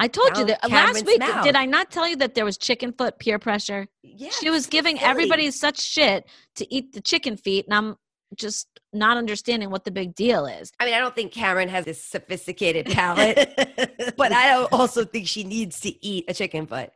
I 0.00 0.08
told 0.08 0.36
you 0.36 0.44
that 0.46 0.64
uh, 0.64 0.68
Kameron's 0.68 0.94
last 0.94 1.06
week. 1.06 1.18
mouth. 1.20 1.44
Did 1.44 1.54
I 1.56 1.64
not 1.66 1.90
tell 1.90 2.08
you 2.08 2.16
that 2.16 2.34
there 2.34 2.44
was 2.44 2.58
chicken 2.58 2.92
foot 2.92 3.18
peer 3.20 3.38
pressure? 3.38 3.86
Yeah, 4.02 4.30
she 4.30 4.50
was 4.50 4.66
giving 4.66 4.96
silly. 4.96 5.08
everybody 5.08 5.50
such 5.52 5.78
shit 5.80 6.26
to 6.56 6.74
eat 6.74 6.92
the 6.92 7.00
chicken 7.00 7.36
feet, 7.36 7.66
and 7.66 7.74
I'm 7.74 7.96
just 8.36 8.66
not 8.92 9.16
understanding 9.16 9.70
what 9.70 9.84
the 9.84 9.90
big 9.90 10.14
deal 10.14 10.46
is. 10.46 10.72
I 10.80 10.86
mean, 10.86 10.94
I 10.94 10.98
don't 10.98 11.14
think 11.14 11.32
Kameron 11.32 11.68
has 11.68 11.84
this 11.84 12.02
sophisticated 12.02 12.86
palate, 12.86 14.14
but 14.16 14.32
I 14.32 14.64
also 14.72 15.04
think 15.04 15.28
she 15.28 15.44
needs 15.44 15.78
to 15.80 16.04
eat 16.04 16.24
a 16.28 16.34
chicken 16.34 16.66
foot. 16.66 16.90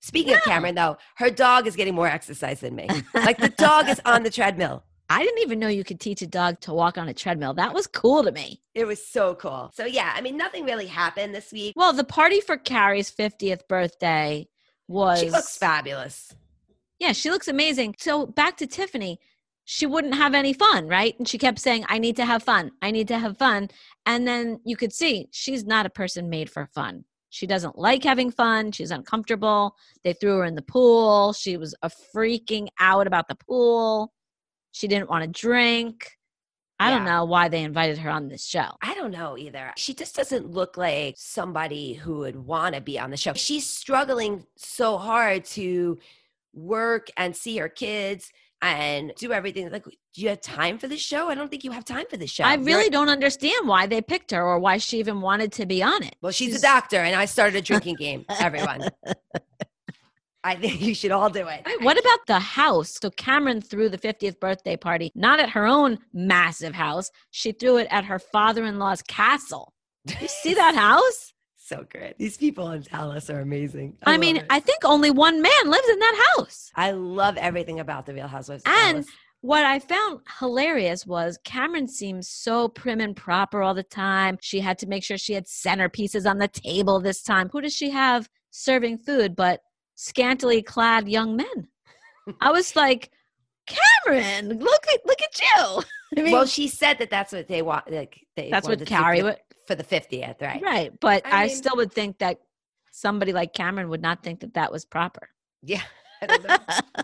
Speaking 0.00 0.34
of 0.34 0.40
Kameron, 0.40 0.74
though, 0.74 0.96
her 1.16 1.30
dog 1.30 1.66
is 1.66 1.76
getting 1.76 1.94
more 1.94 2.06
exercise 2.06 2.60
than 2.60 2.74
me. 2.76 2.88
Like 3.14 3.38
the 3.38 3.48
dog 3.48 3.88
is 3.88 4.00
on 4.04 4.22
the 4.22 4.30
treadmill. 4.30 4.84
I 5.10 5.22
didn't 5.22 5.40
even 5.40 5.58
know 5.58 5.68
you 5.68 5.84
could 5.84 6.00
teach 6.00 6.20
a 6.20 6.26
dog 6.26 6.60
to 6.60 6.74
walk 6.74 6.98
on 6.98 7.08
a 7.08 7.14
treadmill. 7.14 7.54
That 7.54 7.72
was 7.72 7.86
cool 7.86 8.22
to 8.24 8.30
me. 8.30 8.60
It 8.74 8.86
was 8.86 9.04
so 9.04 9.34
cool. 9.34 9.72
So 9.74 9.86
yeah, 9.86 10.12
I 10.14 10.20
mean, 10.20 10.36
nothing 10.36 10.64
really 10.64 10.86
happened 10.86 11.34
this 11.34 11.50
week. 11.50 11.72
Well, 11.76 11.94
the 11.94 12.04
party 12.04 12.40
for 12.40 12.58
Kary's 12.58 13.10
50th 13.10 13.66
birthday 13.68 14.48
was 14.86 15.20
She 15.20 15.30
looks 15.30 15.56
fabulous. 15.56 16.34
Yeah, 16.98 17.12
she 17.12 17.30
looks 17.30 17.48
amazing. 17.48 17.94
So 17.98 18.26
back 18.26 18.58
to 18.58 18.66
Tiffany, 18.66 19.18
she 19.64 19.86
wouldn't 19.86 20.14
have 20.14 20.34
any 20.34 20.52
fun, 20.52 20.88
right? 20.88 21.14
And 21.18 21.28
she 21.28 21.38
kept 21.38 21.58
saying, 21.58 21.84
I 21.88 21.98
need 21.98 22.16
to 22.16 22.24
have 22.24 22.42
fun. 22.42 22.72
I 22.82 22.90
need 22.90 23.08
to 23.08 23.18
have 23.18 23.38
fun. 23.38 23.68
And 24.04 24.26
then 24.26 24.60
you 24.64 24.76
could 24.76 24.92
see 24.92 25.28
she's 25.30 25.64
not 25.64 25.86
a 25.86 25.90
person 25.90 26.28
made 26.28 26.50
for 26.50 26.66
fun. 26.74 27.04
She 27.30 27.46
doesn't 27.46 27.78
like 27.78 28.04
having 28.04 28.30
fun. 28.30 28.72
She's 28.72 28.90
uncomfortable. 28.90 29.76
They 30.02 30.14
threw 30.14 30.38
her 30.38 30.44
in 30.44 30.54
the 30.54 30.62
pool. 30.62 31.32
She 31.32 31.56
was 31.56 31.74
a 31.82 31.90
freaking 32.14 32.68
out 32.80 33.06
about 33.06 33.28
the 33.28 33.34
pool. 33.34 34.12
She 34.72 34.88
didn't 34.88 35.10
want 35.10 35.24
to 35.24 35.40
drink. 35.40 36.18
I 36.80 36.90
don't 36.90 37.04
know 37.04 37.24
why 37.24 37.48
they 37.48 37.64
invited 37.64 37.98
her 37.98 38.10
on 38.10 38.28
this 38.28 38.46
show. 38.46 38.68
I 38.80 38.94
don't 38.94 39.10
know 39.10 39.36
either. 39.36 39.72
She 39.76 39.94
just 39.94 40.14
doesn't 40.14 40.52
look 40.52 40.76
like 40.76 41.16
somebody 41.18 41.94
who 41.94 42.18
would 42.18 42.36
want 42.36 42.76
to 42.76 42.80
be 42.80 43.00
on 43.00 43.10
the 43.10 43.16
show. 43.16 43.32
She's 43.32 43.68
struggling 43.68 44.46
so 44.56 44.96
hard 44.96 45.44
to 45.46 45.98
work 46.54 47.08
and 47.16 47.34
see 47.34 47.56
her 47.58 47.68
kids 47.68 48.30
and 48.60 49.12
do 49.16 49.32
everything. 49.32 49.70
Like, 49.70 49.84
do 49.84 49.92
you 50.14 50.28
have 50.30 50.40
time 50.40 50.78
for 50.78 50.88
the 50.88 50.96
show? 50.96 51.28
I 51.28 51.34
don't 51.34 51.48
think 51.50 51.62
you 51.64 51.70
have 51.70 51.84
time 51.84 52.06
for 52.10 52.16
the 52.16 52.26
show. 52.26 52.44
I 52.44 52.54
You're- 52.54 52.64
really 52.64 52.90
don't 52.90 53.08
understand 53.08 53.68
why 53.68 53.86
they 53.86 54.00
picked 54.02 54.30
her 54.32 54.42
or 54.42 54.58
why 54.58 54.78
she 54.78 54.98
even 54.98 55.20
wanted 55.20 55.52
to 55.52 55.66
be 55.66 55.82
on 55.82 56.02
it. 56.02 56.16
Well, 56.20 56.32
she's, 56.32 56.48
she's- 56.48 56.58
a 56.60 56.62
doctor, 56.62 56.96
and 56.96 57.14
I 57.14 57.24
started 57.26 57.56
a 57.56 57.62
drinking 57.62 57.94
game. 58.00 58.24
Everyone, 58.40 58.88
I 60.44 60.54
think 60.56 60.80
you 60.80 60.94
should 60.94 61.10
all 61.10 61.30
do 61.30 61.46
it. 61.48 61.62
Right, 61.66 61.82
What 61.82 61.98
about 61.98 62.20
the 62.26 62.38
house? 62.38 62.98
So 63.00 63.10
Kameron 63.10 63.62
threw 63.64 63.88
the 63.88 63.98
50th 63.98 64.38
birthday 64.40 64.76
party 64.76 65.10
not 65.14 65.40
at 65.40 65.50
her 65.50 65.66
own 65.66 65.98
massive 66.12 66.74
house. 66.74 67.10
She 67.30 67.52
threw 67.52 67.76
it 67.76 67.88
at 67.90 68.04
her 68.06 68.18
father-in-law's 68.18 69.02
castle. 69.02 69.72
Do 70.06 70.14
you 70.20 70.28
see 70.28 70.54
that 70.54 70.74
house? 70.76 71.32
So 71.68 71.84
great. 71.92 72.16
These 72.16 72.38
people 72.38 72.70
in 72.70 72.80
Dallas 72.80 73.28
are 73.28 73.40
amazing. 73.40 73.98
I, 74.06 74.12
love 74.12 74.20
mean, 74.20 74.36
it. 74.38 74.46
I 74.48 74.58
think 74.58 74.86
only 74.86 75.10
one 75.10 75.42
man 75.42 75.66
lives 75.66 75.88
in 75.90 75.98
that 75.98 76.30
house. 76.34 76.72
I 76.74 76.92
love 76.92 77.36
everything 77.36 77.80
about 77.80 78.06
the 78.06 78.14
Real 78.14 78.26
Housewives. 78.26 78.62
And 78.64 79.04
what 79.42 79.66
I 79.66 79.78
found 79.78 80.20
hilarious 80.40 81.06
was 81.06 81.38
Kameron 81.44 81.86
seems 81.86 82.26
so 82.26 82.68
prim 82.68 83.00
and 83.00 83.14
proper 83.14 83.60
all 83.60 83.74
the 83.74 83.82
time. 83.82 84.38
She 84.40 84.60
had 84.60 84.78
to 84.78 84.86
make 84.86 85.04
sure 85.04 85.18
she 85.18 85.34
had 85.34 85.44
centerpieces 85.44 86.28
on 86.28 86.38
the 86.38 86.48
table 86.48 87.00
this 87.00 87.22
time. 87.22 87.50
Who 87.50 87.60
does 87.60 87.74
she 87.74 87.90
have 87.90 88.30
serving 88.50 88.96
food 88.96 89.36
but 89.36 89.60
scantily 89.94 90.62
clad 90.62 91.06
young 91.06 91.36
men? 91.36 91.68
I 92.40 92.50
was 92.50 92.76
like, 92.76 93.10
Kameron, 93.68 94.58
look 94.58 94.86
at 94.94 95.00
look 95.04 95.20
at 95.20 95.38
you. 95.38 95.82
I 96.16 96.22
mean, 96.22 96.32
well, 96.32 96.46
she 96.46 96.66
said 96.66 96.98
that 97.00 97.10
that's 97.10 97.34
what 97.34 97.46
they 97.46 97.60
want. 97.60 97.90
Like 97.92 98.26
they 98.36 98.48
that's 98.50 98.66
what 98.66 98.86
Kary 98.86 99.22
would 99.22 99.36
for 99.68 99.76
the 99.76 99.84
fiftieth, 99.84 100.42
right? 100.42 100.60
right. 100.60 100.90
But 101.00 101.24
I 101.24 101.44
I, 101.44 101.46
mean- 101.46 101.54
still 101.56 101.76
would 101.76 101.92
think 101.92 102.18
that 102.18 102.38
somebody 102.90 103.32
like 103.32 103.52
Kameron 103.52 103.88
would 103.90 104.02
not 104.02 104.24
think 104.24 104.40
that 104.40 104.54
that 104.54 104.72
was 104.72 104.84
proper. 104.84 105.28
Yeah. 105.62 105.82
I 106.22 106.26
don't 106.26 106.44
know. 106.48 106.58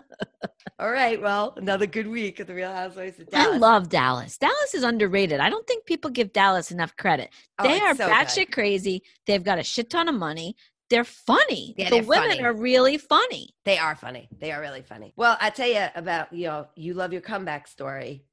All 0.79 0.91
right. 0.91 1.21
Well, 1.21 1.53
another 1.55 1.85
good 1.85 2.07
week 2.07 2.41
of 2.41 2.47
the 2.47 2.53
Real 2.53 2.73
Housewives 2.73 3.17
of 3.17 3.29
Dallas. 3.29 3.47
I 3.47 3.57
love 3.57 3.87
Dallas. 3.87 4.37
Dallas 4.37 4.73
is 4.73 4.83
underrated. 4.83 5.39
I 5.39 5.49
don't 5.49 5.65
think 5.65 5.85
people 5.85 6.11
give 6.11 6.33
Dallas 6.33 6.69
enough 6.69 6.93
credit. 6.97 7.29
Oh, 7.59 7.63
they 7.63 7.77
it's 7.77 7.85
are 7.85 7.95
so 7.95 8.09
batshit 8.09 8.51
crazy. 8.51 9.03
They've 9.25 9.43
got 9.43 9.57
a 9.57 9.63
shit 9.63 9.89
ton 9.89 10.09
of 10.09 10.15
money. 10.15 10.57
They're 10.89 11.05
funny. 11.05 11.73
Yeah, 11.77 11.89
the 11.89 11.95
they're 12.01 12.03
women 12.03 12.29
funny. 12.31 12.43
are 12.43 12.53
really 12.53 12.97
funny. 12.97 13.55
They 13.63 13.77
are 13.77 13.95
funny. 13.95 14.27
They 14.37 14.51
are 14.51 14.59
really 14.59 14.81
funny. 14.81 15.13
Well, 15.15 15.37
I 15.39 15.49
tell 15.49 15.69
you 15.69 15.85
about 15.95 16.33
you 16.33 16.47
know 16.47 16.67
you 16.75 16.93
love 16.93 17.13
your 17.13 17.21
comeback 17.21 17.67
story, 17.67 18.25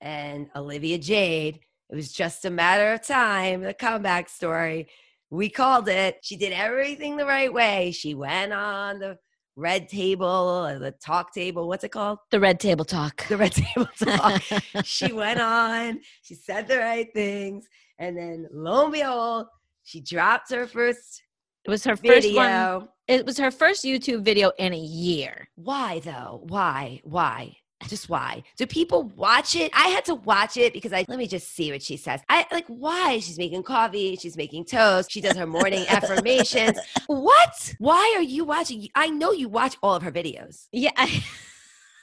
and 0.00 0.48
Olivia 0.54 0.98
Jade. 0.98 1.60
It 1.90 1.94
was 1.94 2.12
just 2.12 2.44
a 2.44 2.50
matter 2.50 2.92
of 2.92 3.06
time. 3.06 3.62
The 3.62 3.74
comeback 3.74 4.28
story. 4.28 4.88
We 5.30 5.48
called 5.48 5.88
it. 5.88 6.18
She 6.22 6.36
did 6.36 6.52
everything 6.52 7.16
the 7.16 7.26
right 7.26 7.52
way. 7.52 7.92
She 7.92 8.14
went 8.14 8.52
on 8.52 8.98
the 8.98 9.18
red 9.56 9.88
table 9.88 10.64
the 10.78 10.92
talk 10.92 11.32
table. 11.32 11.66
What's 11.66 11.84
it 11.84 11.90
called? 11.90 12.18
The 12.30 12.40
red 12.40 12.60
table 12.60 12.84
talk. 12.84 13.26
The 13.28 13.36
red 13.36 13.52
table 13.52 13.88
talk. 13.98 14.42
she 14.84 15.12
went 15.12 15.40
on. 15.40 16.00
She 16.22 16.34
said 16.34 16.68
the 16.68 16.78
right 16.78 17.08
things, 17.14 17.66
and 17.98 18.16
then 18.16 18.46
lo 18.52 18.84
and 18.84 18.92
behold, 18.92 19.46
she 19.82 20.00
dropped 20.00 20.50
her 20.52 20.66
first 20.66 21.22
it 21.66 21.70
was 21.70 21.82
her 21.84 21.96
first 21.96 22.28
video. 22.28 22.78
one. 22.78 22.88
It 23.08 23.26
was 23.26 23.38
her 23.38 23.50
first 23.50 23.84
YouTube 23.84 24.22
video 24.22 24.52
in 24.58 24.72
a 24.72 24.78
year. 24.78 25.48
Why 25.56 25.98
though? 26.00 26.44
Why? 26.44 27.00
Why? 27.02 27.56
Just 27.88 28.08
why? 28.08 28.42
Do 28.56 28.66
people 28.66 29.04
watch 29.16 29.54
it? 29.54 29.70
I 29.74 29.88
had 29.88 30.04
to 30.06 30.14
watch 30.14 30.56
it 30.56 30.72
because 30.72 30.92
I 30.94 31.04
let 31.08 31.18
me 31.18 31.26
just 31.26 31.54
see 31.54 31.70
what 31.70 31.82
she 31.82 31.96
says. 31.98 32.20
I 32.28 32.46
like 32.50 32.66
why 32.68 33.18
she's 33.18 33.38
making 33.38 33.62
coffee, 33.64 34.16
she's 34.16 34.36
making 34.36 34.64
toast, 34.64 35.10
she 35.10 35.20
does 35.20 35.36
her 35.36 35.46
morning 35.46 35.84
affirmations. 35.88 36.78
What? 37.06 37.74
Why 37.78 38.14
are 38.16 38.22
you 38.22 38.44
watching? 38.44 38.88
I 38.94 39.08
know 39.10 39.32
you 39.32 39.48
watch 39.48 39.76
all 39.82 39.94
of 39.94 40.02
her 40.02 40.10
videos. 40.12 40.68
Yeah. 40.72 40.90
I- 40.96 41.22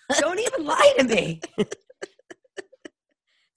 Don't 0.20 0.40
even 0.40 0.66
lie 0.66 0.94
to 1.00 1.04
me. 1.06 1.42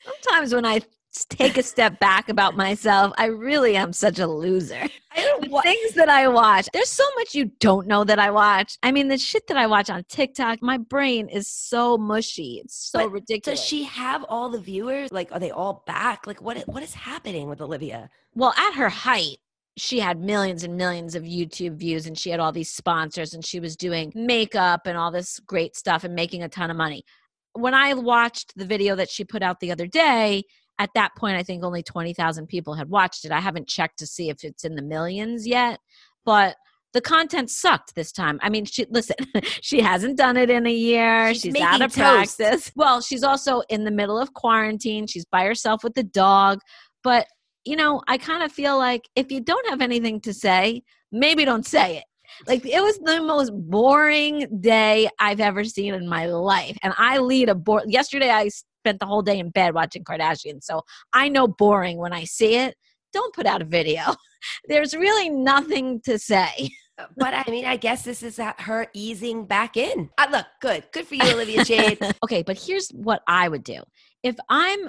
Sometimes 0.03 0.55
when 0.55 0.65
I 0.65 0.81
take 1.25 1.57
a 1.57 1.63
step 1.63 1.99
back 1.99 2.29
about 2.29 2.57
myself, 2.57 3.13
I 3.17 3.27
really 3.27 3.77
am 3.77 3.93
such 3.93 4.19
a 4.19 4.27
loser. 4.27 4.83
I 5.13 5.21
don't 5.21 5.45
The 5.45 5.51
wa- 5.51 5.63
things 5.63 5.93
that 5.95 6.09
I 6.09 6.29
watch. 6.29 6.69
There's 6.73 6.91
so 6.91 7.05
much 7.17 7.35
you 7.35 7.47
don't 7.61 7.87
know 7.87 8.05
that 8.05 8.19
I 8.19 8.31
watch. 8.31 8.77
I 8.83 8.93
mean, 8.93 9.09
the 9.09 9.17
shit 9.19 9.47
that 9.47 9.57
I 9.57 9.67
watch 9.67 9.89
on 9.89 10.05
TikTok, 10.09 10.61
my 10.63 10.77
brain 10.79 11.29
is 11.29 11.49
so 11.49 11.97
mushy. 11.97 12.61
It's 12.63 12.91
so 12.91 13.01
But 13.01 13.13
ridiculous. 13.13 13.61
Does 13.61 13.67
she 13.67 13.85
have 13.85 14.25
all 14.29 14.49
the 14.51 14.61
viewers? 14.61 15.11
Like, 15.11 15.33
are 15.33 15.41
they 15.41 15.51
all 15.51 15.83
back? 15.87 16.27
Like, 16.27 16.43
what? 16.43 16.59
What 16.69 16.83
is 16.83 16.95
happening 16.95 17.49
with 17.49 17.61
Olivia? 17.61 18.11
well, 18.35 18.53
at 18.59 18.75
her 18.75 18.89
height, 18.91 19.39
she 19.79 19.99
had 20.01 20.19
millions 20.21 20.65
and 20.65 20.77
millions 20.77 21.15
of 21.15 21.23
YouTube 21.23 21.77
views 21.77 22.07
and 22.07 22.17
she 22.19 22.31
had 22.31 22.41
all 22.41 22.51
these 22.53 22.71
sponsors 22.71 23.35
and 23.35 23.45
she 23.45 23.61
was 23.61 23.77
doing 23.77 24.11
makeup 24.15 24.83
and 24.87 24.97
all 24.97 25.11
this 25.11 25.39
great 25.41 25.77
stuff 25.77 26.03
and 26.05 26.15
making 26.15 26.43
a 26.43 26.49
ton 26.49 26.71
of 26.71 26.77
money. 26.79 27.05
When 27.53 27.75
I 27.75 27.93
watched 27.95 28.53
the 28.57 28.65
video 28.65 28.95
that 28.97 29.11
she 29.11 29.25
put 29.25 29.43
out 29.43 29.61
the 29.61 29.73
other 29.73 29.87
day, 29.87 30.45
at 30.79 30.91
that 30.95 31.15
point, 31.17 31.37
I 31.37 31.43
think 31.43 31.65
only 31.65 31.83
20,000 31.83 32.47
people 32.47 32.75
had 32.75 32.89
watched 32.89 33.25
it. 33.25 33.33
I 33.33 33.41
haven't 33.41 33.69
checked 33.69 33.99
to 34.01 34.07
see 34.07 34.29
if 34.31 34.45
it's 34.45 34.65
in 34.65 34.77
the 34.77 34.83
millions 34.83 35.47
yet, 35.47 35.81
but 36.25 36.57
the 36.93 37.01
content 37.01 37.51
sucked 37.51 37.95
this 37.95 38.13
time. 38.13 38.39
I 38.43 38.49
mean, 38.49 38.65
she 38.65 38.87
listen, 38.89 39.17
she 39.61 39.81
hasn't 39.81 40.17
done 40.17 40.37
it 40.37 40.49
in 40.49 40.67
a 40.67 40.73
year. 40.73 41.35
She's 41.35 41.43
She's, 41.43 41.61
out 41.61 41.83
of 41.83 41.95
toast. 41.95 42.39
practice. 42.39 42.73
Well, 42.75 43.01
she's 43.01 43.23
also 43.23 43.63
in 43.69 43.85
the 43.85 43.91
middle 43.91 44.19
of 44.19 44.33
quarantine. 44.33 45.07
She's 45.07 45.27
by 45.27 45.45
herself 45.45 45.85
with 45.85 45.95
the 45.95 46.05
dog. 46.05 46.61
But, 47.05 47.27
you 47.65 47.77
know, 47.77 48.03
I 48.09 48.19
kind 48.19 48.43
of 48.43 48.51
feel 48.51 48.79
like 48.79 49.03
if 49.15 49.31
you 49.31 49.41
don't 49.41 49.69
have 49.69 49.83
anything 49.83 50.21
to 50.23 50.33
say, 50.33 50.83
maybe 51.13 51.45
don't 51.45 51.67
say 51.67 51.99
it. 51.99 52.05
Like 52.47 52.65
it 52.67 52.83
was 52.83 52.99
the 52.99 53.21
most 53.23 53.53
boring 53.55 54.47
day 54.61 55.09
I've 55.19 55.41
ever 55.41 55.65
seen 55.65 55.95
in 55.95 56.09
my 56.09 56.27
life. 56.27 56.77
And 56.83 56.95
I 56.99 57.19
lead 57.19 57.49
a 57.49 57.55
board. 57.55 57.85
Yesterday 57.87 58.31
I 58.31 58.49
spent 58.87 59.01
the 59.01 59.07
whole 59.07 59.23
day 59.23 59.39
in 59.39 59.51
bed 59.51 59.75
watching 59.75 60.05
Kardashian. 60.05 60.63
So 60.63 60.83
I 61.13 61.29
know 61.29 61.49
boring 61.49 61.99
when 61.99 62.13
I 62.13 62.23
see 62.25 62.55
it. 62.55 62.77
Don't 63.13 63.35
put 63.35 63.47
out 63.47 63.63
a 63.63 63.65
video. 63.65 64.15
There's 64.69 64.95
really 64.95 65.29
nothing 65.29 66.01
to 66.03 66.19
say. 66.19 66.71
But 67.19 67.35
I 67.35 67.45
mean, 67.51 67.67
I 67.67 67.77
guess 67.77 68.05
this 68.05 68.23
is 68.23 68.41
her 68.41 68.87
easing 68.95 69.45
back 69.45 69.77
in. 69.77 70.09
Uh, 70.17 70.29
look, 70.33 70.47
good, 70.63 70.85
good 70.95 71.07
for 71.07 71.15
you, 71.15 71.31
Olivia 71.31 71.63
Jade. 71.63 71.99
okay, 72.25 72.43
but 72.43 72.57
here's 72.57 72.89
what 72.89 73.21
I 73.29 73.51
would 73.51 73.65
do. 73.65 73.83
If 74.23 74.37
I'm 74.49 74.89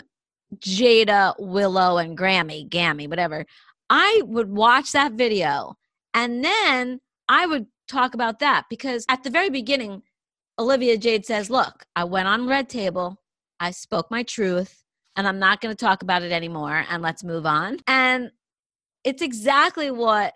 Jada, 0.55 1.35
Willow, 1.37 1.97
and 1.97 2.17
Grammy, 2.17 2.69
Gammy, 2.69 3.07
whatever, 3.07 3.45
I 3.89 4.21
would 4.23 4.49
watch 4.49 4.93
that 4.93 5.15
video 5.15 5.75
and 6.13 6.45
then 6.45 7.01
I 7.27 7.45
would 7.45 7.65
talk 7.89 8.13
about 8.13 8.39
that 8.39 8.67
because 8.69 9.03
at 9.09 9.23
the 9.23 9.29
very 9.29 9.49
beginning, 9.49 10.01
Olivia 10.57 10.97
Jade 10.97 11.25
says, 11.25 11.49
Look, 11.49 11.85
I 11.93 12.05
went 12.05 12.29
on 12.29 12.47
Red 12.47 12.69
Table, 12.69 13.21
I 13.59 13.71
spoke 13.71 14.11
my 14.11 14.23
truth, 14.23 14.83
and 15.15 15.27
I'm 15.27 15.39
not 15.39 15.61
going 15.61 15.75
to 15.75 15.85
talk 15.85 16.03
about 16.03 16.23
it 16.23 16.31
anymore, 16.31 16.85
and 16.89 17.01
let's 17.01 17.23
move 17.23 17.45
on. 17.45 17.77
And 17.87 18.31
it's 19.03 19.21
exactly 19.21 19.91
what 19.91 20.33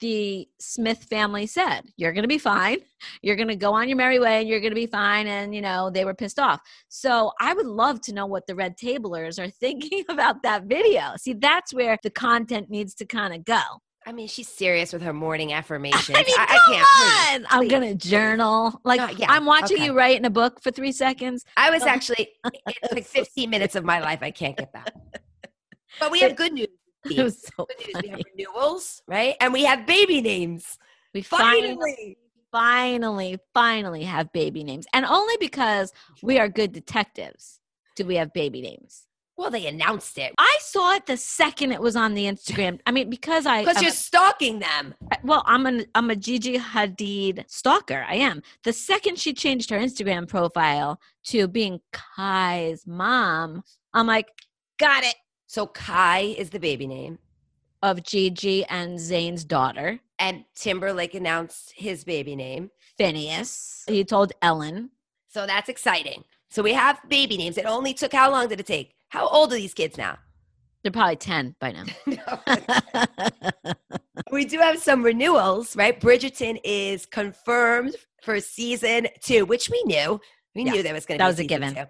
the 0.00 0.46
Smith 0.60 1.04
family 1.04 1.46
said. 1.46 1.82
You're 1.96 2.12
going 2.12 2.24
to 2.24 2.28
be 2.28 2.38
fine. 2.38 2.78
You're 3.22 3.36
going 3.36 3.48
to 3.48 3.56
go 3.56 3.72
on 3.72 3.88
your 3.88 3.96
merry 3.96 4.18
way 4.18 4.40
and 4.40 4.48
you're 4.48 4.60
going 4.60 4.72
to 4.72 4.74
be 4.74 4.86
fine. 4.86 5.26
And, 5.26 5.54
you 5.54 5.62
know, 5.62 5.90
they 5.90 6.04
were 6.04 6.14
pissed 6.14 6.38
off. 6.38 6.60
So 6.88 7.32
I 7.40 7.54
would 7.54 7.66
love 7.66 8.00
to 8.02 8.14
know 8.14 8.26
what 8.26 8.46
the 8.46 8.54
red 8.54 8.76
tablers 8.76 9.38
are 9.38 9.48
thinking 9.60 10.04
about 10.08 10.42
that 10.42 10.64
video. 10.64 11.14
See, 11.16 11.32
that's 11.32 11.72
where 11.72 11.96
the 12.02 12.10
content 12.10 12.68
needs 12.68 12.94
to 12.96 13.06
kind 13.06 13.34
of 13.34 13.44
go. 13.44 13.62
I 14.10 14.12
mean, 14.12 14.26
she's 14.26 14.48
serious 14.48 14.92
with 14.92 15.02
her 15.02 15.12
morning 15.12 15.52
affirmations. 15.52 16.10
I 16.18 16.24
mean, 16.24 16.34
I, 16.36 16.46
come 16.46 16.74
can't. 16.74 16.88
please, 16.96 17.46
on. 17.52 17.60
I'm 17.60 17.68
going 17.68 17.96
to 17.96 18.08
journal. 18.08 18.80
Like, 18.82 18.98
No, 18.98 19.06
yeah, 19.16 19.26
I'm 19.30 19.46
watching 19.46 19.76
okay. 19.76 19.86
you 19.86 19.96
write 19.96 20.16
in 20.16 20.24
a 20.24 20.30
book 20.30 20.60
for 20.60 20.72
three 20.72 20.90
seconds. 20.90 21.44
I 21.56 21.70
was 21.70 21.82
actually, 21.86 22.30
it's 22.44 22.92
like 22.92 23.06
15 23.06 23.48
minutes 23.48 23.76
of 23.76 23.84
my 23.84 24.00
life 24.00 24.18
I 24.20 24.32
can't 24.32 24.56
get 24.56 24.72
back. 24.72 24.92
But 26.00 26.10
we 26.10 26.18
have 26.22 26.34
good 26.34 26.52
news. 26.54 26.66
It 27.04 27.22
was 27.22 27.40
so 27.40 27.66
Good 27.66 27.94
news. 27.94 28.02
We 28.02 28.08
have 28.08 28.20
renewals, 28.36 29.00
right? 29.06 29.36
And 29.40 29.52
we 29.52 29.64
have 29.64 29.86
baby 29.86 30.20
names. 30.20 30.76
We 31.14 31.22
finally, 31.22 31.68
Finally. 31.76 32.18
finally, 32.50 33.38
finally 33.54 34.02
have 34.02 34.32
baby 34.32 34.64
names. 34.64 34.86
And 34.92 35.06
only 35.06 35.36
because 35.38 35.92
we 36.20 36.40
are 36.40 36.48
good 36.48 36.72
detectives 36.72 37.60
do 37.94 38.04
we 38.04 38.16
have 38.16 38.32
baby 38.32 38.60
names. 38.60 39.06
Well, 39.40 39.50
they 39.50 39.66
announced 39.68 40.18
it 40.18 40.34
I 40.36 40.56
saw 40.60 40.94
it 40.96 41.06
the 41.06 41.16
second 41.16 41.72
it 41.72 41.80
was 41.80 41.96
on 41.96 42.12
the 42.12 42.26
Instagram. 42.26 42.78
I 42.86 42.90
mean, 42.90 43.08
because 43.08 43.46
I 43.46 43.62
because 43.62 43.80
you're 43.80 43.90
stalking 43.90 44.58
them. 44.58 44.94
well, 45.24 45.42
I'm 45.46 45.64
an 45.64 45.86
I'm 45.94 46.10
a 46.10 46.14
Gigi 46.16 46.58
Hadid 46.58 47.50
stalker. 47.50 48.04
I 48.06 48.16
am. 48.16 48.42
The 48.64 48.74
second 48.74 49.18
she 49.18 49.32
changed 49.32 49.70
her 49.70 49.78
Instagram 49.78 50.28
profile 50.28 51.00
to 51.28 51.48
being 51.48 51.80
Khai's 51.90 52.86
mom, 52.86 53.62
I'm 53.94 54.06
like, 54.06 54.28
got 54.78 55.04
it. 55.04 55.14
So 55.46 55.66
Khai 55.66 56.36
is 56.36 56.50
the 56.50 56.60
baby 56.60 56.86
name, 56.86 57.18
Of 57.82 58.02
Gigi 58.02 58.66
and 58.66 58.98
Zayn's 58.98 59.42
daughter, 59.42 60.00
and 60.18 60.44
Timberlake 60.54 61.14
announced 61.14 61.72
his 61.74 62.04
baby 62.04 62.36
name. 62.36 62.70
Phineas. 62.98 63.84
He 63.88 64.04
told 64.04 64.32
Ellen. 64.42 64.90
So 65.28 65.46
that's 65.46 65.70
exciting. 65.70 66.24
So 66.50 66.62
we 66.62 66.74
have 66.74 67.00
baby 67.08 67.38
names. 67.38 67.56
It 67.56 67.64
only 67.64 67.94
took 67.94 68.12
how 68.12 68.30
long 68.30 68.48
did 68.48 68.60
it 68.60 68.66
take? 68.66 68.96
How 69.10 69.28
old 69.28 69.52
are 69.52 69.56
these 69.56 69.74
kids 69.74 69.98
now? 69.98 70.18
They're 70.82 70.92
probably 70.92 71.16
10 71.16 71.56
by 71.60 71.72
now. 71.72 71.84
we 74.32 74.44
do 74.46 74.58
have 74.58 74.78
some 74.78 75.02
renewals, 75.02 75.76
right? 75.76 76.00
Bridgerton 76.00 76.58
is 76.64 77.04
confirmed 77.06 77.96
for 78.22 78.40
season 78.40 79.08
two, 79.20 79.44
which 79.44 79.68
we 79.68 79.82
knew. 79.84 80.20
We 80.54 80.64
Yeah, 80.64 80.72
knew 80.72 80.82
there 80.82 80.94
was 80.94 81.04
going 81.06 81.18
to 81.18 81.22
be 81.22 81.24
that 81.24 81.28
was 81.28 81.38
a 81.40 81.44
given. 81.44 81.74
two. 81.74 81.84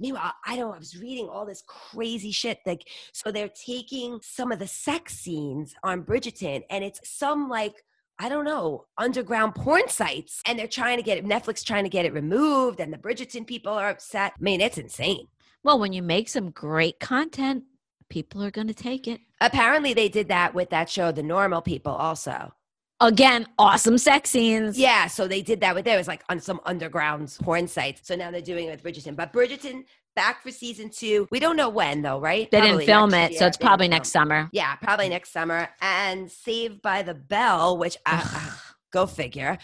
Meanwhile, 0.00 0.32
I 0.46 0.56
don't. 0.56 0.74
I 0.74 0.78
was 0.78 0.98
reading 0.98 1.28
all 1.28 1.46
this 1.46 1.62
crazy 1.66 2.32
shit. 2.32 2.58
Like, 2.66 2.88
so 3.12 3.30
they're 3.30 3.48
taking 3.48 4.18
some 4.22 4.50
of 4.50 4.58
the 4.58 4.66
sex 4.66 5.14
scenes 5.14 5.74
on 5.84 6.02
Bridgerton, 6.02 6.62
and 6.70 6.82
it's 6.82 7.00
some 7.08 7.48
like 7.48 7.84
I 8.18 8.28
don't 8.28 8.44
know 8.44 8.86
underground 8.98 9.54
porn 9.54 9.88
sites, 9.88 10.40
and 10.46 10.58
they're 10.58 10.66
trying 10.66 10.96
to 10.96 11.04
get 11.04 11.18
it. 11.18 11.24
Netflix 11.24 11.64
trying 11.64 11.84
to 11.84 11.90
get 11.90 12.04
it 12.06 12.12
removed, 12.12 12.80
and 12.80 12.92
the 12.92 12.98
Bridgerton 12.98 13.46
people 13.46 13.72
are 13.72 13.90
upset. 13.90 14.32
I 14.36 14.42
mean, 14.42 14.60
it's 14.60 14.78
insane. 14.78 15.28
Well, 15.64 15.78
when 15.78 15.92
you 15.92 16.02
make 16.02 16.28
some 16.28 16.50
great 16.50 16.98
content, 17.00 17.64
people 18.08 18.42
are 18.42 18.50
going 18.50 18.68
to 18.68 18.74
take 18.74 19.06
it. 19.08 19.20
Apparently, 19.40 19.94
they 19.94 20.08
did 20.08 20.28
that 20.28 20.54
with 20.54 20.70
that 20.70 20.88
show, 20.90 21.12
The 21.12 21.22
Normal 21.22 21.62
People, 21.62 21.92
also. 21.92 22.52
Again, 23.00 23.46
awesome 23.58 23.98
sex 23.98 24.30
scenes. 24.30 24.78
Yeah, 24.78 25.08
so 25.08 25.26
they 25.26 25.42
did 25.42 25.60
that 25.60 25.74
with 25.74 25.84
there. 25.84 25.96
It 25.96 25.98
was 25.98 26.06
like 26.06 26.22
on 26.28 26.38
some 26.38 26.60
underground 26.64 27.36
porn 27.42 27.66
sites. 27.66 28.06
So 28.06 28.14
now 28.14 28.30
they're 28.30 28.40
doing 28.40 28.68
it 28.68 28.70
with 28.70 28.82
Bridgerton. 28.84 29.16
But 29.16 29.32
Bridgerton 29.32 29.82
back 30.14 30.40
for 30.40 30.52
season 30.52 30.88
two. 30.88 31.26
We 31.32 31.40
don't 31.40 31.56
know 31.56 31.68
when 31.68 32.02
though, 32.02 32.20
right? 32.20 32.48
They 32.52 32.60
Probably 32.60 32.86
didn't 32.86 32.86
film 32.86 33.14
it, 33.14 33.34
so 33.36 33.46
it's 33.46 33.56
They 33.56 33.64
probably 33.64 33.88
next 33.88 34.10
it. 34.10 34.12
summer. 34.12 34.48
Yeah, 34.52 34.76
probably 34.76 35.08
next 35.08 35.32
summer. 35.32 35.68
And 35.80 36.30
Saved 36.30 36.80
by 36.80 37.02
the 37.02 37.14
Bell, 37.14 37.76
which 37.76 37.96
I, 38.06 38.18
Ugh. 38.18 38.22
Ah, 38.24 38.62
go 38.92 39.06
figure. 39.06 39.58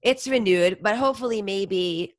It's 0.00 0.26
renewed, 0.26 0.78
but 0.80 0.96
hopefully 0.96 1.42
maybe. 1.42 2.14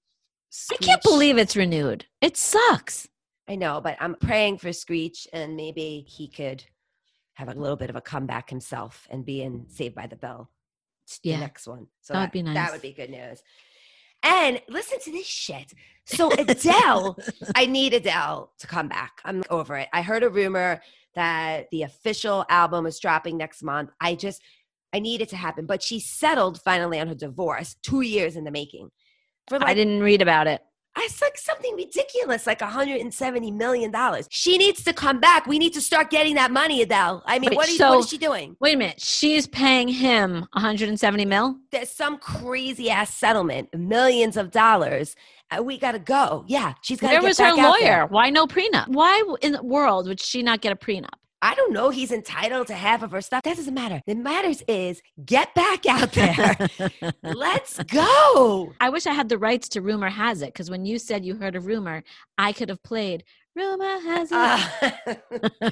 I 0.72 0.76
can't 0.78 1.02
believe 1.04 1.38
it's 1.38 1.56
renewed. 1.56 2.06
It 2.22 2.38
sucks. 2.38 3.08
I 3.48 3.56
know, 3.56 3.82
but 3.82 3.98
I'm 4.00 4.16
praying 4.16 4.58
for 4.58 4.72
Screech 4.74 5.28
and 5.34 5.56
maybe 5.56 6.06
he 6.08 6.28
could 6.28 6.64
have 7.34 7.50
a 7.50 7.54
little 7.54 7.76
bit 7.76 7.90
of 7.90 7.96
a 7.96 8.02
comeback 8.02 8.50
himself 8.50 9.08
and 9.12 9.26
be 9.26 9.42
in 9.42 9.68
Saved 9.70 9.94
by 9.96 10.08
the 10.08 10.16
Bell. 10.16 10.50
The 11.24 11.30
Yeah. 11.32 11.40
next 11.40 11.68
one. 11.68 11.88
So 12.02 12.14
That 12.14 12.22
would 12.22 12.32
be 12.32 12.42
nice. 12.42 12.56
That 12.56 12.72
would 12.72 12.82
be 12.82 12.94
good 12.94 13.10
news. 13.10 13.42
And 14.24 14.62
listen 14.70 15.00
to 15.02 15.12
this 15.12 15.28
shit. 15.28 15.74
So 16.06 16.32
Adele, 16.32 17.18
I 17.56 17.66
need 17.68 17.94
Adele 17.94 18.52
to 18.60 18.68
come 18.68 18.88
back. 18.88 19.22
I'm 19.24 19.44
over 19.52 19.76
it. 19.78 19.90
I 19.94 20.02
heard 20.02 20.24
a 20.24 20.30
rumor 20.30 20.82
that 21.14 21.68
the 21.72 21.84
official 21.84 22.46
album 22.50 22.86
is 22.88 23.00
dropping 23.00 23.38
next 23.38 23.62
month. 23.62 23.92
I 24.02 24.16
just 24.16 24.42
I 24.94 25.00
need 25.00 25.22
it 25.22 25.30
to 25.30 25.36
happen. 25.36 25.66
But 25.66 25.84
she 25.84 26.00
settled 26.00 26.62
finally 26.62 27.00
on 27.00 27.08
her 27.10 27.16
divorce, 27.16 27.76
two 27.84 28.02
years 28.02 28.36
in 28.38 28.46
the 28.46 28.52
making. 28.52 28.90
For 29.48 29.60
I 29.64 29.74
didn't 29.74 30.02
read 30.02 30.22
about 30.22 30.48
it. 30.48 30.62
it's 30.98 31.22
like 31.22 31.38
something 31.38 31.76
ridiculous, 31.76 32.48
like 32.48 32.62
170 32.62 33.52
million 33.52 33.92
dollars. 33.92 34.28
She 34.32 34.58
needs 34.58 34.84
to 34.86 34.94
come 34.94 35.20
back. 35.20 35.46
We 35.46 35.60
need 35.60 35.74
to 35.74 35.82
start 35.82 36.10
getting 36.10 36.36
that 36.36 36.52
money, 36.52 36.82
Adele. 36.82 37.22
I 37.26 37.40
mean, 37.40 37.50
Wait, 37.52 37.58
what, 37.58 37.68
are 37.68 37.72
you, 37.72 37.78
so- 37.78 37.90
what 37.92 38.00
is 38.00 38.10
she 38.10 38.18
doing? 38.18 38.56
Wait 38.60 38.76
a 38.76 38.78
minute. 38.78 39.02
She's 39.02 39.48
paying 39.48 39.88
him 39.88 40.48
170 40.54 41.26
mil. 41.26 41.58
There's 41.72 41.90
some 41.90 42.18
crazy 42.18 42.90
ass 42.90 43.14
settlement, 43.14 43.70
millions 43.78 44.38
of 44.38 44.52
dollars. 44.52 45.16
Uh, 45.52 45.62
we 45.62 45.78
gotta 45.78 46.00
go. 46.00 46.44
Yeah, 46.48 46.74
she's 46.82 47.00
got 47.00 47.12
get 47.12 47.22
was 47.22 47.38
her 47.38 47.54
lawyer? 47.54 48.08
Why 48.08 48.32
no 48.32 48.48
prenup? 48.48 48.88
Why 48.88 49.22
in 49.42 49.52
the 49.52 49.62
world 49.64 50.08
would 50.08 50.20
she 50.20 50.42
not 50.42 50.62
get 50.62 50.72
a 50.72 50.76
prenup? 50.76 51.10
I 51.46 51.54
don't 51.54 51.74
know. 51.74 51.92
He's 51.92 52.12
entitled 52.12 52.66
to 52.68 52.74
half 52.74 53.04
of 53.04 53.12
her 53.12 53.22
stuff. 53.22 53.44
That 53.44 53.56
doesn't 53.56 53.76
matter. 53.76 54.02
What 54.06 54.18
matters 54.18 54.64
is 54.68 55.04
get 55.24 55.54
back 55.54 55.86
out 55.86 56.12
there. 56.14 56.58
Let's 57.24 57.78
go. 57.84 58.74
I 58.80 58.90
wish 58.90 59.06
I 59.06 59.14
had 59.14 59.30
the 59.30 59.38
rights 59.38 59.70
to 59.70 59.82
rumor 59.82 60.10
has 60.10 60.42
it 60.42 60.48
because 60.48 60.72
when 60.72 60.88
you 60.88 60.98
said 60.98 61.24
you 61.24 61.36
heard 61.36 61.56
a 61.56 61.60
rumor, 61.60 62.04
I 62.36 62.52
could 62.52 62.70
have 62.70 62.82
played 62.82 63.26
rumor 63.56 64.00
has 64.02 64.32
it. 64.32 64.36
Ah, 64.36 65.72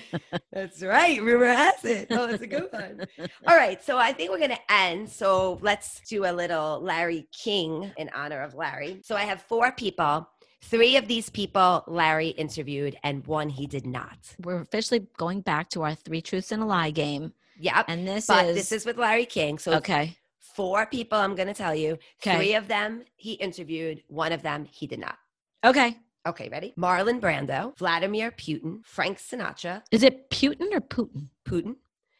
that's 0.51 0.81
right. 0.81 1.21
Rumor 1.21 1.47
has 1.47 1.83
it. 1.83 2.07
Oh, 2.11 2.27
that's 2.27 2.43
a 2.43 2.47
good 2.47 2.67
one. 2.71 3.05
All 3.47 3.55
right. 3.55 3.83
So 3.83 3.97
I 3.97 4.13
think 4.13 4.31
we're 4.31 4.37
going 4.37 4.51
to 4.51 4.71
end. 4.71 5.09
So 5.09 5.59
let's 5.61 6.01
do 6.07 6.25
a 6.25 6.31
little 6.31 6.81
Larry 6.81 7.27
King 7.31 7.91
in 7.97 8.09
honor 8.15 8.41
of 8.41 8.53
Larry. 8.53 9.01
So 9.03 9.15
I 9.15 9.23
have 9.23 9.41
four 9.41 9.71
people. 9.71 10.27
Three 10.69 10.95
of 10.97 11.07
these 11.07 11.29
people 11.29 11.83
Larry 11.87 12.29
interviewed, 12.29 12.97
and 13.03 13.25
one 13.27 13.49
he 13.49 13.67
did 13.67 13.85
not. 13.85 14.17
We're 14.39 14.61
officially 14.61 15.05
going 15.17 15.41
back 15.41 15.69
to 15.71 15.83
our 15.83 15.93
three 15.93 16.21
truths 16.21 16.51
and 16.51 16.63
a 16.63 16.65
lie 16.65 16.91
game, 16.91 17.33
Yep. 17.59 17.85
and 17.89 18.07
this 18.07 18.27
but 18.27 18.45
is 18.47 18.55
this 18.55 18.71
is 18.71 18.85
with 18.85 18.97
Larry 18.97 19.25
King. 19.25 19.59
So 19.59 19.73
okay. 19.73 20.17
four 20.39 20.85
people 20.85 21.17
I'm 21.19 21.35
going 21.35 21.47
to 21.49 21.53
tell 21.53 21.75
you. 21.75 21.97
Okay. 22.21 22.37
Three 22.37 22.55
of 22.55 22.67
them 22.67 23.03
he 23.15 23.33
interviewed, 23.33 24.03
one 24.07 24.31
of 24.31 24.41
them 24.41 24.65
he 24.65 24.87
did 24.87 24.99
not. 24.99 25.17
Okay, 25.63 25.97
Okay, 26.25 26.47
ready? 26.49 26.73
Marlon 26.77 27.19
Brando, 27.19 27.77
Vladimir 27.77 28.31
Putin, 28.31 28.79
Frank 28.85 29.17
Sinatra, 29.17 29.83
is 29.91 30.03
it 30.03 30.29
Putin 30.29 30.73
or 30.73 30.79
Putin? 30.79 31.27
Putin, 31.45 31.75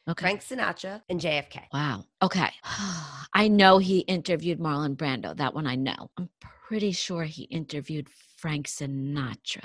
Okay. 0.10 0.22
Frank 0.22 0.42
Sinatra, 0.42 1.02
and 1.08 1.22
JFK. 1.22 1.62
Wow. 1.74 2.04
Okay. 2.22 2.50
I 3.34 3.48
know 3.48 3.78
he 3.78 4.00
interviewed 4.00 4.60
Marlon 4.60 4.98
Brando. 4.98 5.36
That 5.38 5.54
one 5.56 5.66
I 5.66 5.76
know. 5.76 6.12
I'm 6.18 6.30
pretty 6.42 6.92
sure 6.92 7.24
he 7.24 7.44
interviewed 7.44 8.10
Frank 8.44 8.68
Sinatra. 8.68 9.64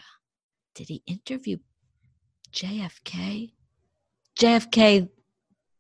Did 0.77 0.89
he 0.89 1.03
interview 1.05 1.57
JFK? 2.53 3.51
JFK, 4.39 5.09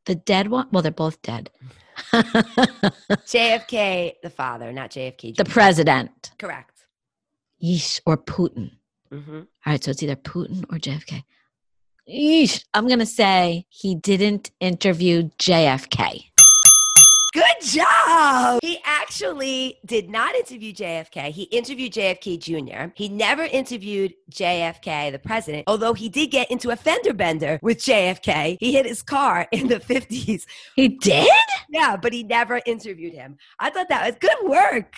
the 0.06 0.16
dead 0.16 0.48
one? 0.48 0.66
Well, 0.72 0.82
they're 0.82 0.90
both 0.90 1.22
dead. 1.22 1.48
JFK, 2.12 4.14
the 4.20 4.30
father, 4.30 4.72
not 4.72 4.90
JFK. 4.90 5.36
Jr. 5.36 5.44
president. 5.44 6.32
Correct. 6.40 6.86
Yeesh, 7.62 8.00
or 8.04 8.16
Putin. 8.16 8.72
hmm 9.12 9.36
All 9.36 9.44
right, 9.64 9.84
so 9.84 9.92
it's 9.92 10.02
either 10.02 10.16
Putin 10.16 10.64
or 10.64 10.78
JFK. 10.78 11.22
Yeesh, 12.12 12.64
I'm 12.74 12.88
going 12.88 12.98
to 12.98 13.06
say 13.06 13.66
he 13.68 13.94
didn't 13.94 14.50
interview 14.58 15.30
JFK. 15.38 16.24
Good 17.38 17.68
job. 17.68 18.58
He 18.62 18.80
actually 18.84 19.78
did 19.86 20.10
not 20.10 20.34
interview 20.34 20.72
JFK. 20.72 21.30
He 21.30 21.44
interviewed 21.44 21.92
JFK 21.92 22.40
Jr. 22.40 22.92
He 22.96 23.08
never 23.08 23.44
interviewed 23.44 24.14
JFK, 24.32 25.12
the 25.12 25.20
president, 25.20 25.62
although 25.68 25.94
he 25.94 26.08
did 26.08 26.32
get 26.32 26.50
into 26.50 26.70
a 26.70 26.76
fender 26.76 27.14
bender 27.14 27.60
with 27.62 27.78
JFK. 27.78 28.56
He 28.58 28.72
hit 28.72 28.86
his 28.86 29.02
car 29.02 29.46
in 29.52 29.68
the 29.68 29.78
50s. 29.78 30.46
He 30.74 30.88
did? 30.88 31.28
Yeah, 31.68 31.96
but 31.96 32.12
he 32.12 32.24
never 32.24 32.60
interviewed 32.66 33.14
him. 33.14 33.36
I 33.60 33.70
thought 33.70 33.88
that 33.88 34.04
was 34.04 34.16
good 34.18 34.50
work. 34.50 34.94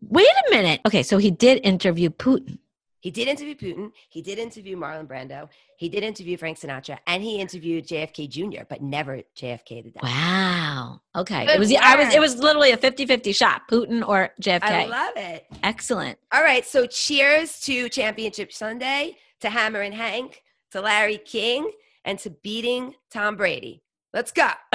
Wait 0.00 0.26
a 0.26 0.50
minute. 0.50 0.80
Okay, 0.86 1.02
so 1.02 1.18
he 1.18 1.30
did 1.30 1.60
interview 1.62 2.08
Putin. 2.08 2.58
He 3.02 3.10
did 3.10 3.26
interview 3.26 3.56
Putin. 3.56 3.90
He 4.08 4.22
did 4.22 4.38
interview 4.38 4.76
Marlon 4.76 5.08
Brando. 5.08 5.48
He 5.76 5.88
did 5.88 6.04
interview 6.04 6.36
Frank 6.36 6.56
Sinatra, 6.56 6.98
and 7.08 7.20
he 7.20 7.40
interviewed 7.40 7.84
JFK 7.88 8.28
Jr., 8.28 8.62
but 8.68 8.80
never 8.80 9.22
JFK 9.36 9.82
the 9.82 9.90
dad. 9.90 10.04
Wow. 10.04 11.00
Okay. 11.16 11.46
Good 11.46 11.56
it 11.56 11.58
was 11.58 11.74
I 11.74 11.96
was 11.96 12.14
it 12.14 12.20
was 12.20 12.36
literally 12.36 12.70
a 12.70 12.76
50-50 12.76 13.34
shot, 13.34 13.62
Putin 13.68 14.06
or 14.06 14.30
JFK. 14.40 14.62
I 14.62 14.84
love 14.86 15.14
it. 15.16 15.46
Excellent. 15.64 16.16
All 16.32 16.44
right, 16.44 16.64
so 16.64 16.86
cheers 16.86 17.58
to 17.62 17.88
Championship 17.88 18.52
Sunday, 18.52 19.16
to 19.40 19.48
Hammerin' 19.48 19.92
Hank, 19.92 20.44
to 20.70 20.80
Larry 20.80 21.18
King, 21.18 21.72
and 22.04 22.20
to 22.20 22.30
beating 22.30 22.94
Tom 23.10 23.36
Brady. 23.36 23.82
Let's 24.14 24.30
go. 24.30 24.48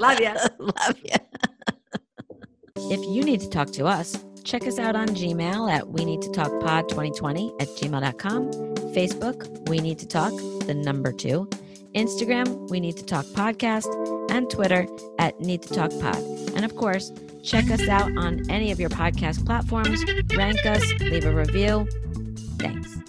Love 0.00 0.20
you. 0.20 0.34
Love 0.58 0.98
you. 1.04 1.16
if 2.76 3.00
you 3.14 3.24
need 3.24 3.40
to 3.40 3.50
talk 3.50 3.72
to 3.72 3.86
us, 3.86 4.24
check 4.48 4.66
us 4.66 4.78
out 4.78 4.96
on 4.96 5.08
Gmail 5.08 5.70
at 5.70 5.86
we 5.88 6.06
need 6.06 6.22
to 6.22 6.30
talk 6.30 6.48
pod 6.60 6.88
2020 6.88 7.52
at 7.60 7.68
gmail.com, 7.68 8.50
Facebook, 8.94 9.68
we 9.68 9.78
need 9.78 9.98
to 9.98 10.06
talk, 10.06 10.32
the 10.66 10.74
number 10.74 11.12
two, 11.12 11.46
Instagram, 11.94 12.70
we 12.70 12.80
need 12.80 12.96
to 12.96 13.04
talk 13.04 13.26
podcast, 13.26 13.86
and 14.30 14.48
Twitter 14.48 14.86
at 15.18 15.38
need 15.38 15.60
to 15.62 15.68
talk 15.68 15.90
pod. 16.00 16.16
And 16.56 16.64
of 16.64 16.76
course, 16.76 17.12
check 17.42 17.70
us 17.70 17.88
out 17.88 18.10
on 18.16 18.50
any 18.50 18.72
of 18.72 18.80
your 18.80 18.90
podcast 18.90 19.44
platforms, 19.44 20.02
rank 20.34 20.64
us, 20.64 20.82
leave 21.00 21.26
a 21.26 21.34
review. 21.34 21.86
Thanks. 22.58 23.07